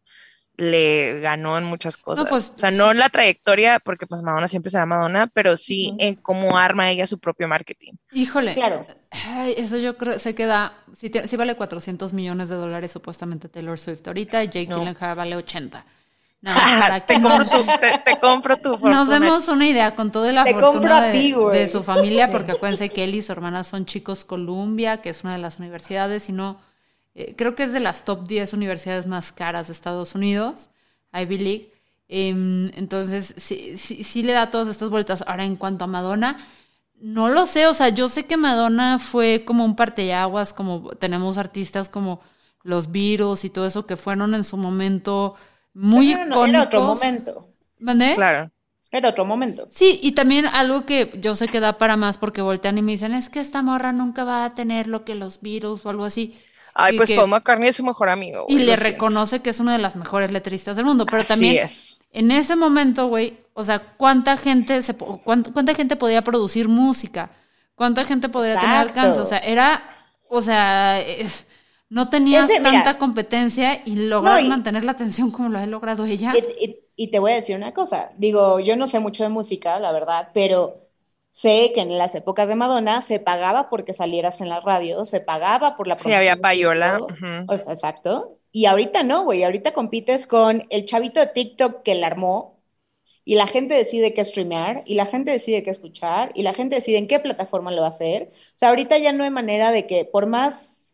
[0.56, 2.28] le ganó en muchas cosas.
[2.30, 5.95] pues, o sea, no en la trayectoria, porque pues Madonna siempre será Madonna, pero sí
[5.97, 7.93] en cómo arma ella su propio marketing.
[8.12, 8.53] Híjole.
[8.53, 8.86] Claro.
[9.58, 14.43] eso yo creo, se queda, si, vale 400 millones de dólares supuestamente Taylor Swift ahorita,
[14.43, 15.84] y Jake Gyllenhaal vale 80.
[17.08, 22.30] te, compro tu, te, Nos demos una idea con todo el fortuna de, su familia,
[22.30, 25.58] porque acuérdense que él y su hermana son chicos Columbia, que es una de las
[25.58, 26.60] universidades, y no,
[27.16, 30.70] eh, creo que es de las top 10 universidades más caras de Estados Unidos,
[31.14, 31.74] Ivy League.
[32.08, 35.24] Em, entonces, sí, sí, sí le da todas estas vueltas.
[35.26, 36.38] Ahora, en cuanto a Madonna,
[36.93, 41.39] no lo sé, o sea, yo sé que Madonna fue como un parteaguas, como tenemos
[41.39, 42.22] artistas como
[42.62, 45.36] los Beatles y todo eso que fueron en su momento
[45.76, 46.49] muy icónicos.
[46.49, 47.49] Era otro momento.
[47.80, 48.15] ¿Mandé?
[48.15, 48.51] Claro.
[48.91, 49.67] Era otro momento.
[49.71, 52.93] Sí, y también algo que yo sé que da para más porque voltean y me
[52.93, 56.05] dicen, es que esta morra nunca va a tener lo que los Beatles o algo
[56.05, 56.39] así.
[56.73, 58.45] Ay, pues Paul McCartney es su mejor amigo.
[58.49, 61.99] y le reconoce que es una de las mejores letristas del mundo, pero también es.
[62.11, 67.32] en ese momento, güey, o sea, ¿cuánta gente, se, cuánta, gente podía producir música?
[67.76, 69.19] ¿Cuánta gente podría tener alcance?
[69.19, 69.84] O sea, era,
[70.28, 71.47] o sea, es,
[71.90, 76.34] no tenías tanta competencia y lograr mantener la atención como lo ha logrado ella.
[76.98, 79.92] Y, te voy a decir una cosa, digo, yo no sé mucho de música, la
[79.92, 80.88] verdad, pero
[81.30, 85.20] sé que en las épocas de Madonna se pagaba porque salieras en la radio, se
[85.20, 87.02] pagaba por la Sí, había payola.
[87.48, 88.40] o sea, exacto.
[88.54, 92.62] Y ahorita no, güey, ahorita compites con el chavito de TikTok que la armó
[93.26, 96.76] y la gente decide qué streamear y la gente decide qué escuchar y la gente
[96.76, 98.32] decide en qué plataforma lo va a hacer.
[98.32, 100.85] O sea, ahorita ya no hay manera de que por más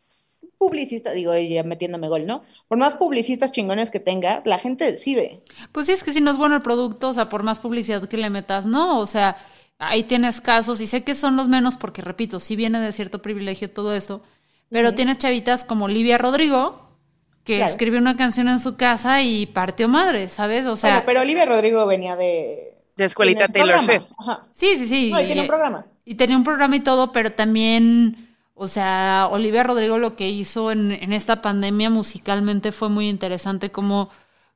[0.58, 2.42] publicistas, digo, ya metiéndome gol, ¿no?
[2.68, 5.42] Por más publicistas chingones que tengas, la gente decide.
[5.72, 8.08] Pues sí, es que si no es bueno el producto, o sea, por más publicidad
[8.08, 9.36] que le metas, no, o sea,
[9.78, 13.20] ahí tienes casos y sé que son los menos porque, repito, sí viene de cierto
[13.22, 14.22] privilegio todo eso,
[14.68, 16.96] pero tienes chavitas como Olivia Rodrigo,
[17.44, 20.66] que escribió una canción en su casa y partió madre, ¿sabes?
[20.66, 21.04] O sea...
[21.04, 22.78] pero Olivia Rodrigo venía de...
[22.94, 24.04] De escuelita Taylor Swift.
[24.52, 25.10] Sí, sí, sí.
[25.10, 25.86] No, y tenía un programa.
[26.04, 28.31] Y tenía un programa y todo, pero también
[28.62, 34.08] o sea, Olivia Rodrigo lo que hizo en, esta pandemia musicalmente fue muy interesante cómo,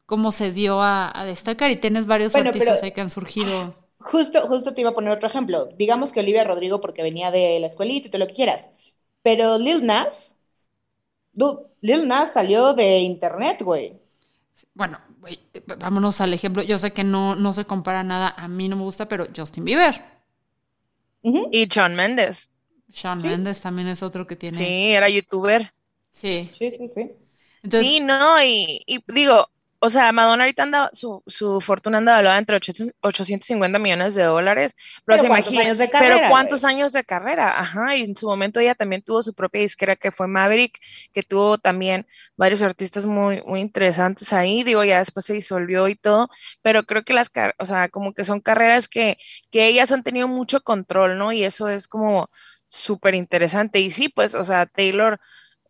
[0.07, 3.75] cómo se dio a, destacar y tienes varios artistas ahí que han surgido.
[3.99, 5.67] Justo, justo te iba a poner otro ejemplo.
[5.77, 8.71] Digamos que Olivia Rodrigo porque venía de la escuelita y todo lo que quieras.
[9.25, 10.37] Pero Lil Nas,
[11.81, 13.99] Lil Nas salió de internet, güey.
[14.73, 15.41] Bueno, güey,
[15.81, 16.63] vámonos al ejemplo.
[16.63, 19.65] Yo sé que no, no se compara nada, a mí no me gusta, pero Justin
[19.65, 20.01] Bieber.
[21.25, 22.51] Y John Mendes.
[22.97, 24.57] Sean Mendes también es otro que tiene.
[24.57, 25.71] Sí, era youtuber.
[26.11, 26.51] Sí.
[26.59, 27.13] Sí, sí, sí.
[27.71, 32.57] sí, no, y, digo, o sea, Madonna ahorita anda, su, su fortuna anda hablada entre
[32.57, 34.75] 850 millones de dólares,
[35.05, 37.61] pero, se ¿cuántos años de carrera, pero ¿cuántos años de carrera?
[37.61, 40.81] Ajá, y en su momento ella también tuvo su propia disquera que fue Maverick,
[41.13, 45.97] que tuvo también varios artistas muy, muy interesantes ahí, digo, ya después se disolvió y
[45.97, 46.31] todo,
[46.63, 49.19] pero creo que las, o sea, como que son carreras que,
[49.51, 51.31] que ellas han tenido mucho control, ¿no?
[51.33, 52.31] Y eso es como
[52.67, 53.81] súper interesante.
[53.81, 55.21] Y sí, pues, o sea, Taylor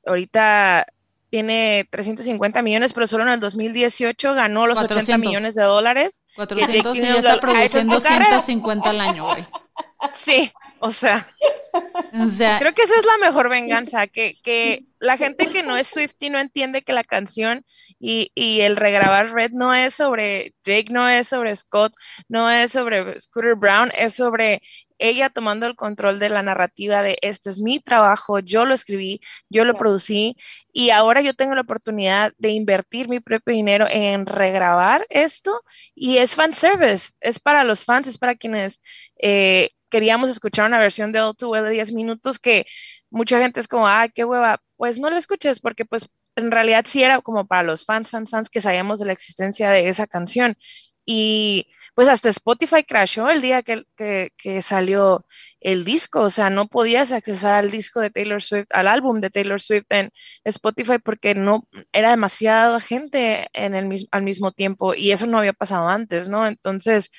[0.05, 0.87] ahorita
[1.31, 6.21] tiene 350 millones, pero solo en el 2018 ganó los 80 millones de dólares.
[6.37, 9.47] 400 y ya está produciendo 150 al año, güey.
[10.13, 11.27] Sí, o sea,
[12.59, 16.31] creo que esa es la mejor venganza, que, que la gente que no es Swifty
[16.31, 17.65] no entiende que la canción
[17.99, 21.93] y, y, el regrabar Red no es sobre Jake, no es sobre Scott,
[22.29, 24.63] no es sobre Scooter Brown, es sobre
[24.99, 29.21] ella tomando el control de la narrativa de este es mi trabajo, yo lo escribí,
[29.49, 30.37] yo lo producí
[30.73, 35.63] y ahora yo tengo la oportunidad de invertir mi propio dinero en regrabar esto
[35.95, 38.81] y es fan service, es para los fans, es para quienes
[39.19, 42.67] eh, queríamos escuchar una versión de All Too Well de 10 minutos que
[43.11, 46.85] mucha gente es como, ay, qué hueva, pues no lo escuches porque pues en realidad
[46.87, 50.07] sí era como para los fans, fans, fans que sabíamos de la existencia de esa
[50.07, 50.57] canción
[51.07, 55.25] y pues hasta Spotify crashó el día que, salió
[55.61, 59.31] el disco, o sea, no podías accesar al disco de Taylor Swift, al álbum de
[59.31, 60.11] Taylor Swift en
[60.45, 65.55] Spotify porque no era demasiada gente en el, al mismo tiempo y eso no había
[65.55, 66.47] pasado antes, ¿no?
[66.47, 67.11] Entonces,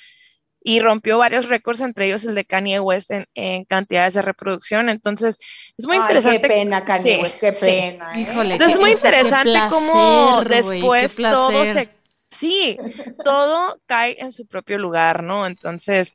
[0.61, 4.89] y rompió varios récords, entre ellos el de Kanye West en, cantidades de reproducción.
[4.89, 5.39] Entonces,
[5.77, 6.41] es muy interesante.
[6.41, 8.11] Qué pena, Kanye West, qué pena.
[8.13, 8.27] ¿eh?
[8.27, 11.96] Entonces, es muy interesante cómo después todo se.
[12.29, 12.77] Sí,
[13.23, 15.47] todo cae en su propio lugar, ¿no?
[15.47, 16.13] Entonces,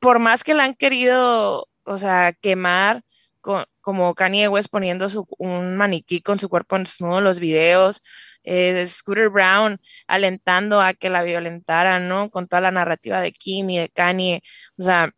[0.00, 3.02] por más que la han querido, o sea, quemar,
[3.80, 5.06] como Kanye West poniendo
[5.38, 8.02] un maniquí con su cuerpo en desnudo los videos,
[8.42, 12.30] eh, Scooter Brown alentando a que la violentaran, ¿no?
[12.30, 14.42] Con toda la narrativa de Kim y de Kanye,
[14.78, 15.10] o sea,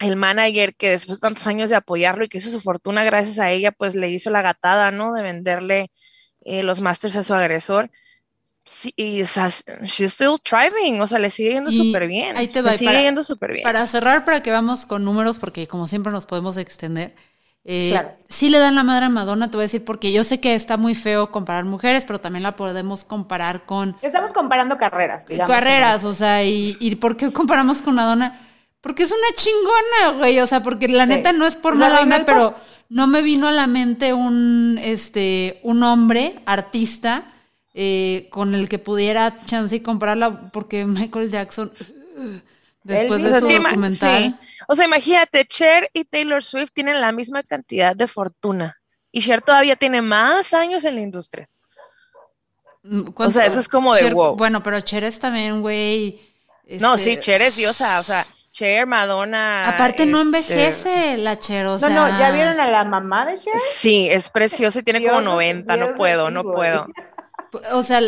[0.00, 3.38] el manager que después de tantos años de apoyarlo y que hizo su fortuna gracias
[3.38, 5.12] a ella, pues le hizo la gatada, ¿no?
[5.14, 5.90] De venderle
[6.44, 7.90] eh, los masters a su agresor.
[8.66, 9.48] Sí, y o sea,
[9.82, 12.36] she's still thriving, o sea, le sigue yendo súper bien.
[12.36, 12.72] Ahí te va.
[12.72, 13.62] Le sigue yendo súper bien.
[13.62, 17.14] Para cerrar, para que vamos con números, porque como siempre nos podemos extender.
[17.66, 17.98] Eh,
[18.28, 20.54] Sí le dan la madre a Madonna, te voy a decir, porque yo sé que
[20.54, 23.96] está muy feo comparar mujeres, pero también la podemos comparar con...
[24.02, 25.26] Estamos comparando carreras.
[25.26, 28.38] Digamos, carreras, o sea, y, y ¿por qué comparamos con Madonna?
[28.80, 32.24] Porque es una chingona, güey, o sea, porque la neta no es por mala onda,
[32.26, 32.54] pero
[32.90, 37.24] no me vino a la mente un, este, un hombre, artista,
[37.74, 41.70] eh, con el que pudiera chance y comprarla, porque Michael Jackson...
[42.84, 44.38] Después de su documental.
[44.68, 48.78] O sea, imagínate, Cher y Taylor Swift tienen la misma cantidad de fortuna.
[49.10, 51.48] Y Cher todavía tiene más años en la industria.
[52.82, 54.36] Mm, o sea, eso es como de wow.
[54.36, 56.20] Bueno, pero Cher es también, güey.
[56.80, 58.00] No, sí, este, Cher es diosa.
[58.00, 59.70] O sea, Cher, Madonna.
[59.70, 61.66] Aparte, no este, envejece la Cher.
[61.66, 61.88] O sea...
[61.88, 63.54] No, no, ¿ya vieron a la mamá de Cher?
[63.58, 65.76] Sí, es preciosa y tiene como 90.
[65.78, 66.86] no puedo, no puedo.
[67.72, 68.00] O sea,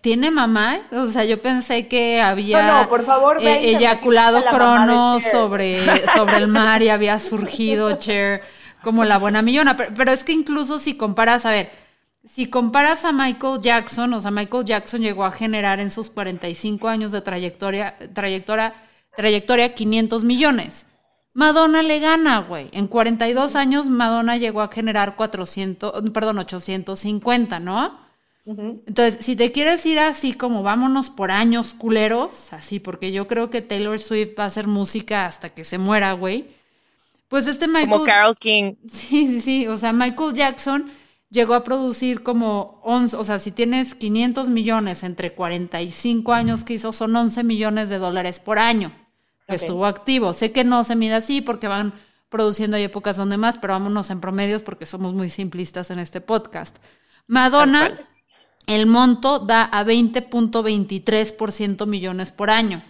[0.00, 0.80] ¿tiene mamá?
[0.92, 6.82] O sea, yo pensé que había por favor, eh, eyaculado Crono sobre, sobre el mar
[6.82, 8.42] y había surgido Cher
[8.82, 9.76] como la buena millona.
[9.76, 11.70] Pero, es que incluso si comparas, a ver,
[12.26, 16.88] si comparas a Michael Jackson, o sea, Michael Jackson llegó a generar en sus 45
[16.88, 18.74] años de trayectoria, trayectoria,
[19.16, 20.86] trayectoria 500 millones.
[21.34, 22.68] Madonna le gana, güey.
[22.72, 28.07] En 42 años Madonna llegó a generar 400, perdón, 850, ¿no?
[28.48, 33.50] Entonces, si te quieres ir así como vámonos por años culeros, así, porque yo creo
[33.50, 36.46] que Taylor Swift va a hacer música hasta que se muera, güey.
[37.28, 37.90] Pues este Michael.
[37.90, 38.74] Como Carol King.
[38.88, 39.66] Sí, sí, sí.
[39.66, 40.90] O sea, Michael Jackson
[41.28, 46.74] llegó a producir como 11, o sea, si tienes 500 millones entre 45 años que
[46.74, 48.92] hizo, son 11 millones de dólares por año
[49.46, 50.32] que estuvo activo.
[50.32, 51.92] Sé que no se mide así porque van
[52.28, 56.20] produciendo, hay épocas donde más, pero vámonos en promedios porque somos muy simplistas en este
[56.20, 56.76] podcast.
[57.26, 58.07] Madonna
[58.68, 62.80] el monto da a 20.23% millones por año.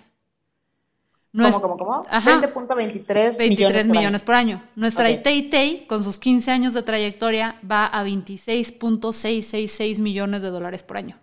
[1.32, 2.02] ¿Cómo, cómo, cómo?
[2.04, 4.60] 20.23 millones, por año.
[4.74, 5.86] Nuestra okay.
[5.86, 11.16] con sus 15 años de trayectoria, va a 26.666 millones de dólares por año.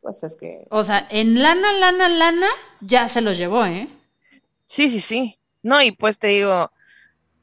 [0.00, 0.66] Pues es que...
[0.70, 2.48] O sea, en lana, lana, lana,
[2.80, 3.88] ya se los llevó, ¿eh?
[4.66, 5.38] Sí, sí, sí.
[5.62, 6.72] No, y pues te digo,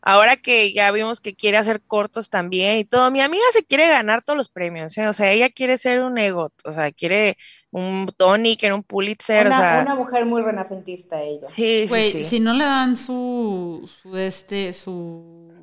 [0.02, 3.88] ahora que ya vimos que quiere hacer cortos también y todo, mi amiga se quiere
[3.88, 5.08] ganar todos los premios, ¿eh?
[5.08, 7.38] o sea, ella quiere ser un ego, o sea, quiere
[7.70, 9.82] un Tony, quiere un Pulitzer, una, o sea.
[9.84, 11.48] Una mujer muy renacentista ella.
[11.48, 12.26] Sí, sí, sí.
[12.26, 15.54] Si no le dan su, su este, su,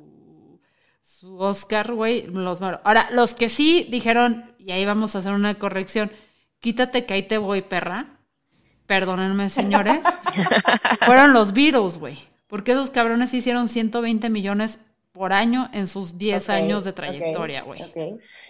[1.03, 5.55] su Oscar, güey, los Ahora, los que sí dijeron, y ahí vamos a hacer una
[5.59, 6.11] corrección,
[6.59, 8.15] quítate que ahí te voy, perra.
[8.87, 9.99] Perdónenme, señores.
[11.05, 12.17] Fueron los Beatles, güey.
[12.49, 14.79] Porque esos cabrones hicieron 120 millones
[15.11, 17.81] por año en sus 10 años de trayectoria, güey.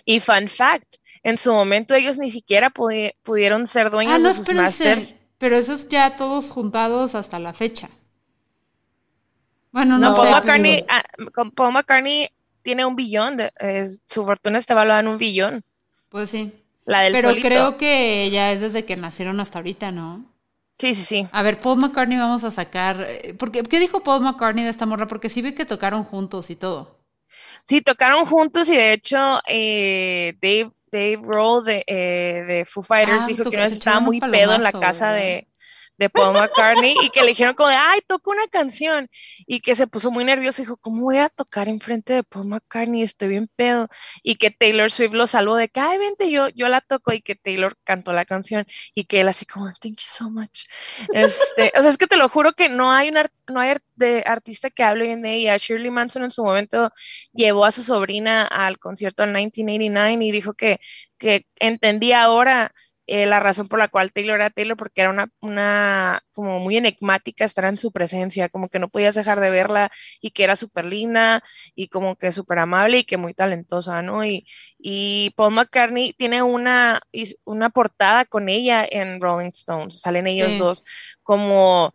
[0.05, 4.53] Y fun fact, en su momento ellos ni siquiera pudieron ser dueños ah, de sus
[4.53, 5.15] masters.
[5.37, 7.89] Pero esos ya todos juntados hasta la fecha.
[9.71, 11.03] Bueno, no, Paul McCartney, ah,
[11.55, 12.29] Paul McCartney
[12.61, 13.51] tiene un billón, de,
[14.05, 15.63] su fortuna está evaluada en un billón.
[16.09, 16.53] Pues sí.
[16.85, 20.25] La del Pero creo que ya es desde que nacieron hasta ahorita, ¿no?
[20.79, 21.27] Sí, sí, sí.
[21.33, 23.05] A ver, Paul McCartney vamos a sacar.
[23.09, 25.07] Eh, porque, ¿Qué dijo Paul McCartney de esta morra?
[25.07, 26.97] Porque sí vi que tocaron juntos y todo.
[27.65, 33.23] Sí, tocaron juntos y de hecho eh, Dave, Dave Roll de, eh, de Foo Fighters
[33.23, 35.48] ah, dijo que no estaba muy pedo en la casa de,
[35.99, 39.09] de Paul McCartney y que le dijeron como de, ay, toca una canción
[39.45, 42.47] y que se puso muy nervioso y dijo, ¿cómo voy a tocar enfrente de Paul
[42.47, 43.03] McCartney?
[43.03, 43.89] Estoy bien pedo.
[44.23, 47.21] Y que Taylor Swift lo salvó de que, ay, vente, yo, yo la toco y
[47.21, 50.67] que Taylor cantó la canción y que él así como, thank you so much.
[51.13, 53.17] Este, o sea, es que te lo juro que no hay, un
[53.49, 55.57] no hay de artista que hable bien de ella.
[55.57, 56.93] Shirley Manson en su momento
[57.33, 60.79] llevó a su sobrina al concierto en 1989 y dijo que,
[61.17, 62.73] que entendía ahora
[63.11, 66.77] eh, la razón por la cual Taylor era Taylor, porque era una, una como muy
[66.77, 69.91] enigmática estar en su presencia, como que no podías dejar de verla
[70.21, 71.43] y que era súper linda
[71.73, 74.23] y como que súper amable y que muy talentosa, ¿no?
[74.23, 74.45] Y,
[74.77, 77.01] y Paul McCartney tiene una,
[77.45, 80.83] una portada con ella en Rolling Stones, salen ellos dos
[81.23, 81.93] como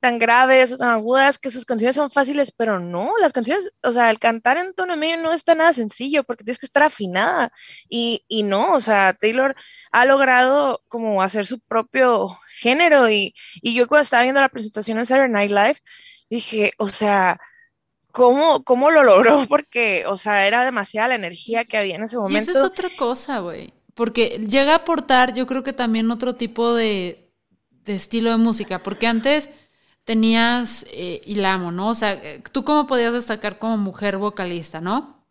[0.00, 3.92] tan graves o tan agudas que sus canciones son fáciles, pero no, las canciones, o
[3.92, 7.50] sea, el cantar en tono medio no está nada sencillo porque tienes que estar afinada
[7.88, 9.54] y, y no, o sea, Taylor
[9.90, 12.28] ha logrado como hacer su propio
[12.60, 15.78] género y, y yo cuando estaba viendo la presentación en Saturday Night Live,
[16.30, 17.38] dije, o sea,
[18.10, 19.44] ¿Cómo, ¿Cómo lo logró?
[19.48, 22.50] Porque, o sea, era demasiada la energía que había en ese momento.
[22.50, 23.72] Y esa es otra cosa, güey.
[23.94, 27.32] Porque llega a aportar, yo creo que también otro tipo de,
[27.84, 28.82] de estilo de música.
[28.82, 29.50] Porque antes,
[30.08, 31.90] tenías, eh, y la amo, ¿no?
[31.90, 35.22] O sea, eh, tú cómo podías destacar como mujer vocalista, ¿no?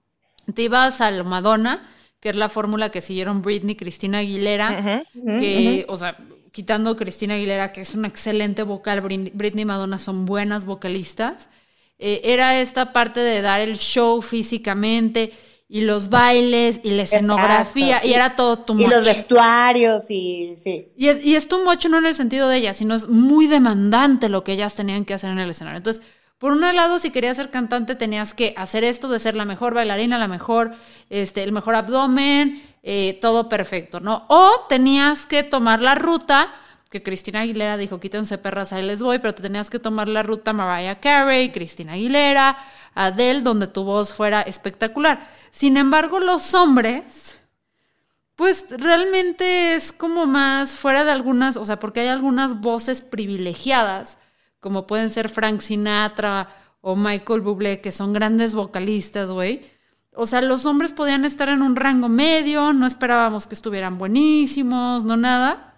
[0.53, 5.97] Te ibas a Madonna, que es la fórmula que siguieron Britney, Cristina Aguilera, que, o
[5.97, 6.15] sea,
[6.51, 11.49] quitando Cristina Aguilera, que es una excelente vocal, Britney y Madonna son buenas vocalistas,
[11.97, 15.33] eh, era esta parte de dar el show físicamente,
[15.69, 20.93] y los bailes y la escenografía y, era todo tu Y los vestuarios y sí.
[20.95, 23.47] Y es, y es tu mocho no en el sentido de ella, sino es muy
[23.47, 25.77] demandante lo que ellas tenían que hacer en el escenario.
[25.77, 26.03] Entonces,
[26.37, 29.73] por un lado, si querías ser cantante, tenías que hacer esto de ser la mejor
[29.73, 30.71] bailarina, la mejor,
[31.09, 34.25] este, el mejor abdomen, eh, todo perfecto, ¿no?
[34.29, 36.53] O tenías que tomar la ruta
[36.89, 40.23] que Cristina Aguilera dijo, quítense perras, ahí les voy, pero te tenías que tomar la
[40.23, 42.57] ruta Mariah Carey, Cristina Aguilera,
[42.97, 45.19] Adele, donde tu voz fuera espectacular.
[45.51, 47.39] Sin embargo, los hombres,
[48.35, 54.17] pues realmente es como más fuera de algunas, o sea, porque hay algunas voces privilegiadas,
[54.59, 56.49] como pueden ser Frank Sinatra
[56.81, 59.65] o Michael Bublé, que son grandes vocalistas, güey.
[60.13, 65.05] O sea, los hombres podían estar en un rango medio, no esperábamos que estuvieran buenísimos,
[65.05, 65.76] no nada.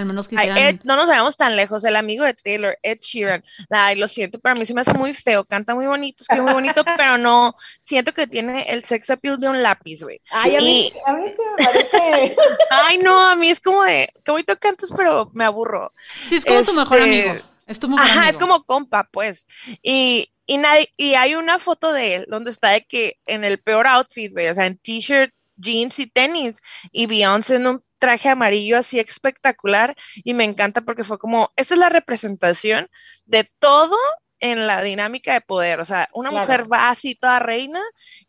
[0.00, 0.80] Al menos quisieran...
[0.84, 3.44] no nos vayamos tan lejos, el amigo de Taylor, Ed Sheeran.
[3.68, 6.54] Ay, lo siento, para mí se me hace muy feo, canta muy bonito, escribe muy
[6.54, 10.20] bonito, pero no, siento que tiene el sex appeal de un lápiz, güey.
[10.30, 12.36] Ay, a mí, a mí sí me parece.
[12.70, 15.92] Ay, no, a mí es como de, qué bonito cantas, pero me aburro.
[16.28, 17.44] Sí, es como tu mejor este, amigo.
[17.66, 19.46] Es tu mejor Ajá, es como compa, pues.
[19.82, 23.60] Y, y, nadie, y hay una foto de él donde está de que en el
[23.60, 28.28] peor outfit, güey, o sea, en t-shirt, jeans y tenis, y Beyoncé en un traje
[28.28, 29.94] amarillo así espectacular
[30.24, 32.88] y me encanta porque fue como, esta es la representación
[33.26, 33.96] de todo
[34.40, 37.80] en la dinámica de poder, o sea, una mujer va así toda reina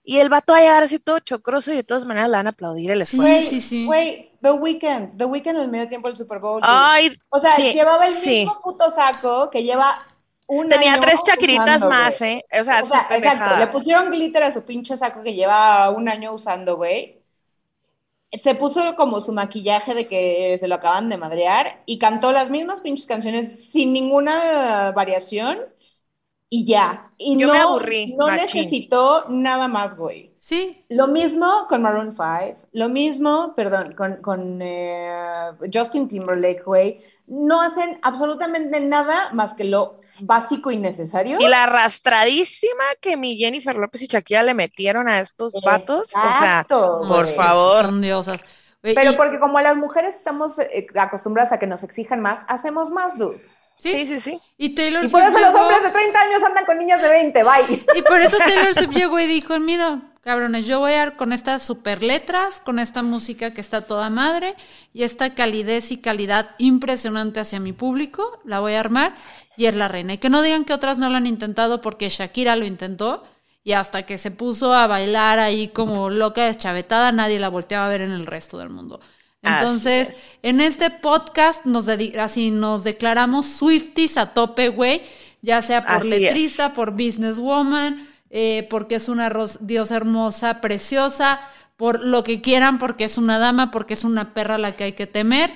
[0.03, 2.47] y el vato va a llegar así todo chocroso y de todas maneras le van
[2.47, 3.49] a aplaudir el esfuerzo.
[3.49, 3.86] Sí, sí, sí.
[3.86, 6.59] Güey, The Weeknd, The Weeknd en el medio tiempo del Super Bowl.
[6.63, 10.05] Ay, o sea, llevaba el mismo puto saco que lleva
[10.47, 12.43] un Tenía tres chacritas más, ¿eh?
[12.59, 16.76] O sea, exacto, le pusieron glitter a su pinche saco que lleva un año usando,
[16.76, 17.20] güey
[18.41, 22.49] se puso como su maquillaje de que se lo acaban de madrear y cantó las
[22.49, 25.59] mismas pinches canciones sin ninguna variación
[26.53, 27.13] y ya.
[27.17, 28.13] Y Yo no, me aburrí.
[28.17, 30.36] No necesitó nada más, güey.
[30.38, 30.86] Sí.
[30.89, 37.01] Lo mismo con Maroon 5, lo mismo, perdón, con, con eh, Justin Timberlake, güey.
[37.25, 41.38] No hacen absolutamente nada más que lo básico y necesario.
[41.39, 46.09] Y la arrastradísima que mi Jennifer López y Shakira le metieron a estos vatos.
[46.15, 47.86] O sea, por favor.
[47.86, 48.43] Son diosas.
[48.82, 52.89] Pero y- porque como las mujeres estamos eh, acostumbradas a que nos exijan más, hacemos
[52.89, 53.39] más, dude.
[53.78, 54.41] sí, Sí, sí, sí.
[54.57, 57.43] Y Taylor Y por eso los hombres de 30 años andan con niñas de 20,
[57.43, 57.86] bye.
[57.95, 61.34] Y por eso Taylor Swift llegó y dijo, mira, cabrones, yo voy a ir con
[61.34, 64.55] estas super letras, con esta música que está toda madre
[64.93, 69.15] y esta calidez y calidad impresionante hacia mi público, la voy a armar
[69.57, 70.13] y es la reina.
[70.13, 73.24] Y que no digan que otras no lo han intentado porque Shakira lo intentó
[73.63, 77.89] y hasta que se puso a bailar ahí como loca deschavetada, nadie la volteaba a
[77.89, 78.99] ver en el resto del mundo.
[79.43, 80.22] Entonces, es.
[80.43, 85.01] en este podcast nos así nos declaramos Swifties a tope, güey,
[85.41, 86.22] ya sea por Así es.
[86.22, 91.39] letrista, por businesswoman, eh, porque es una diosa hermosa, preciosa,
[91.77, 94.86] por lo que quieran, porque es una dama, porque es una perra a la que
[94.86, 95.51] hay que temer,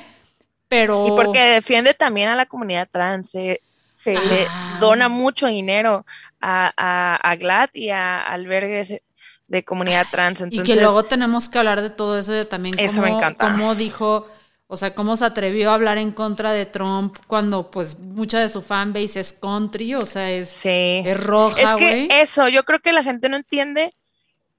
[0.68, 1.08] pero...
[1.08, 3.34] Y porque defiende también a la comunidad trans.
[3.36, 3.62] eh,
[4.04, 4.12] Sí.
[4.14, 4.78] le Ah.
[4.80, 6.06] dona mucho dinero
[6.40, 9.02] a, a, a GLAD y a albergues
[9.48, 10.44] de comunidad trans.
[10.52, 13.48] Y que luego tenemos que hablar de todo eso, de también Eso me encanta.
[13.52, 14.28] cómo dijo,
[14.68, 18.50] o sea, cómo se atrevió a hablar en contra de Trump cuando pues mucha de
[18.50, 21.04] su fanbase es country, o sea, es, sí.
[21.06, 23.94] es roja, Es que eso, yo creo que la gente no entiende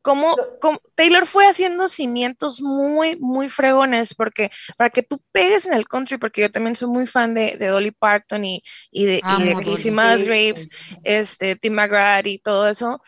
[0.02, 5.72] cómo, cómo- Taylor fue haciendo cimientos muy, muy fregones, porque para que tú pegues en
[5.72, 9.20] el country, porque yo también soy muy fan de, de Dolly Parton y, y de,
[9.38, 9.54] y de.
[9.54, 10.68] Casey Musgraves,
[11.02, 13.00] este, Tim McGrath y todo eso,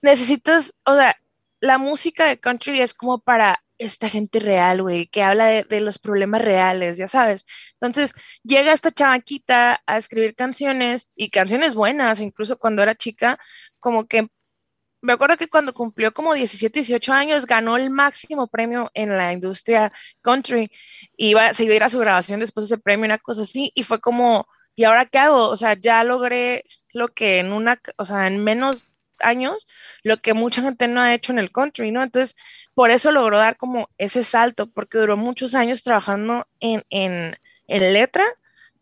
[0.00, 1.16] necesitas, o sea,
[1.58, 5.98] la música de country es como para esta gente real, güey, que habla de, los
[5.98, 7.44] problemas reales, ya sabes.
[7.74, 8.12] Entonces,
[8.42, 13.38] llega esta chavaquita a escribir canciones y canciones buenas, incluso cuando era chica,
[13.80, 14.28] como que
[15.02, 19.34] me acuerdo que cuando cumplió como 17, 18 años, ganó el máximo premio en la
[19.34, 20.70] industria country.
[21.18, 24.00] Iba a ir a su grabación después de ese premio, una cosa así, y fue
[24.00, 25.48] como, ¿y ahora qué hago?
[25.48, 26.64] O sea, ya logré
[26.94, 28.86] lo que en una, o sea, en menos
[29.20, 29.66] años,
[30.02, 32.02] lo que mucha gente no ha hecho en el country, ¿no?
[32.02, 32.36] Entonces,
[32.74, 37.36] por eso logró dar como ese salto, porque duró muchos años trabajando en, en,
[37.68, 38.24] en letra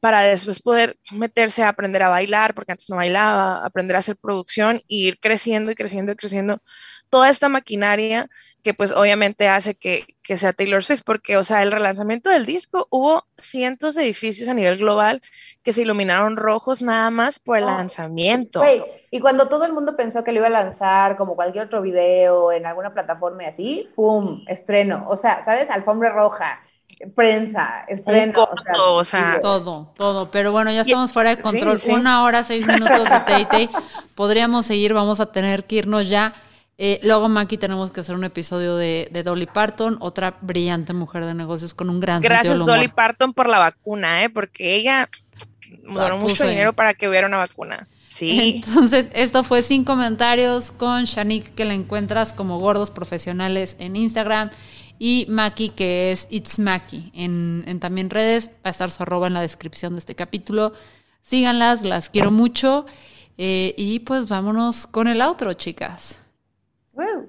[0.02, 4.16] para después poder meterse a aprender a bailar, porque antes no bailaba, aprender a hacer
[4.16, 6.60] producción e ir creciendo y creciendo y creciendo
[7.08, 8.28] toda esta maquinaria
[8.64, 12.46] que pues obviamente hace que, que sea Taylor Swift, porque o sea, el relanzamiento del
[12.46, 15.22] disco hubo cientos de edificios a nivel global
[15.62, 18.60] que se iluminaron rojos nada más por el Oh, lanzamiento.
[19.10, 22.50] Y cuando todo el mundo pensó que lo iba a lanzar como cualquier otro video
[22.50, 24.42] en alguna plataforma y así, ¡pum!
[24.48, 25.04] Estreno.
[25.08, 25.70] O sea, ¿sabes?
[25.70, 26.60] Alfombra roja,
[27.14, 28.32] prensa, estreno.
[28.32, 30.30] corto, o sea, Todo, todo.
[30.30, 31.78] Pero bueno, ya estamos fuera de control.
[31.78, 31.92] sí.
[31.92, 33.70] Una hora, seis minutos de Tay
[34.14, 36.34] Podríamos seguir, vamos a tener que irnos ya.
[36.78, 41.24] Eh, luego, Maki, tenemos que hacer un episodio de, de Dolly Parton, otra brillante mujer
[41.24, 42.76] de negocios con un gran Gracias sentido del humor.
[42.76, 44.30] Dolly Parton por la vacuna, ¿eh?
[44.30, 45.08] porque ella
[45.84, 47.86] donó mucho dinero para que hubiera una vacuna.
[48.08, 48.62] Sí.
[48.66, 54.50] Entonces, esto fue sin comentarios con Shanique, que la encuentras como Gordos Profesionales en Instagram,
[54.98, 58.48] y Maki, que es It's Maki en, en también redes.
[58.48, 60.72] Va a estar su arroba en la descripción de este capítulo.
[61.22, 62.86] Síganlas, las quiero mucho.
[63.38, 66.20] Eh, y pues vámonos con el outro, chicas.
[66.92, 67.28] Woo.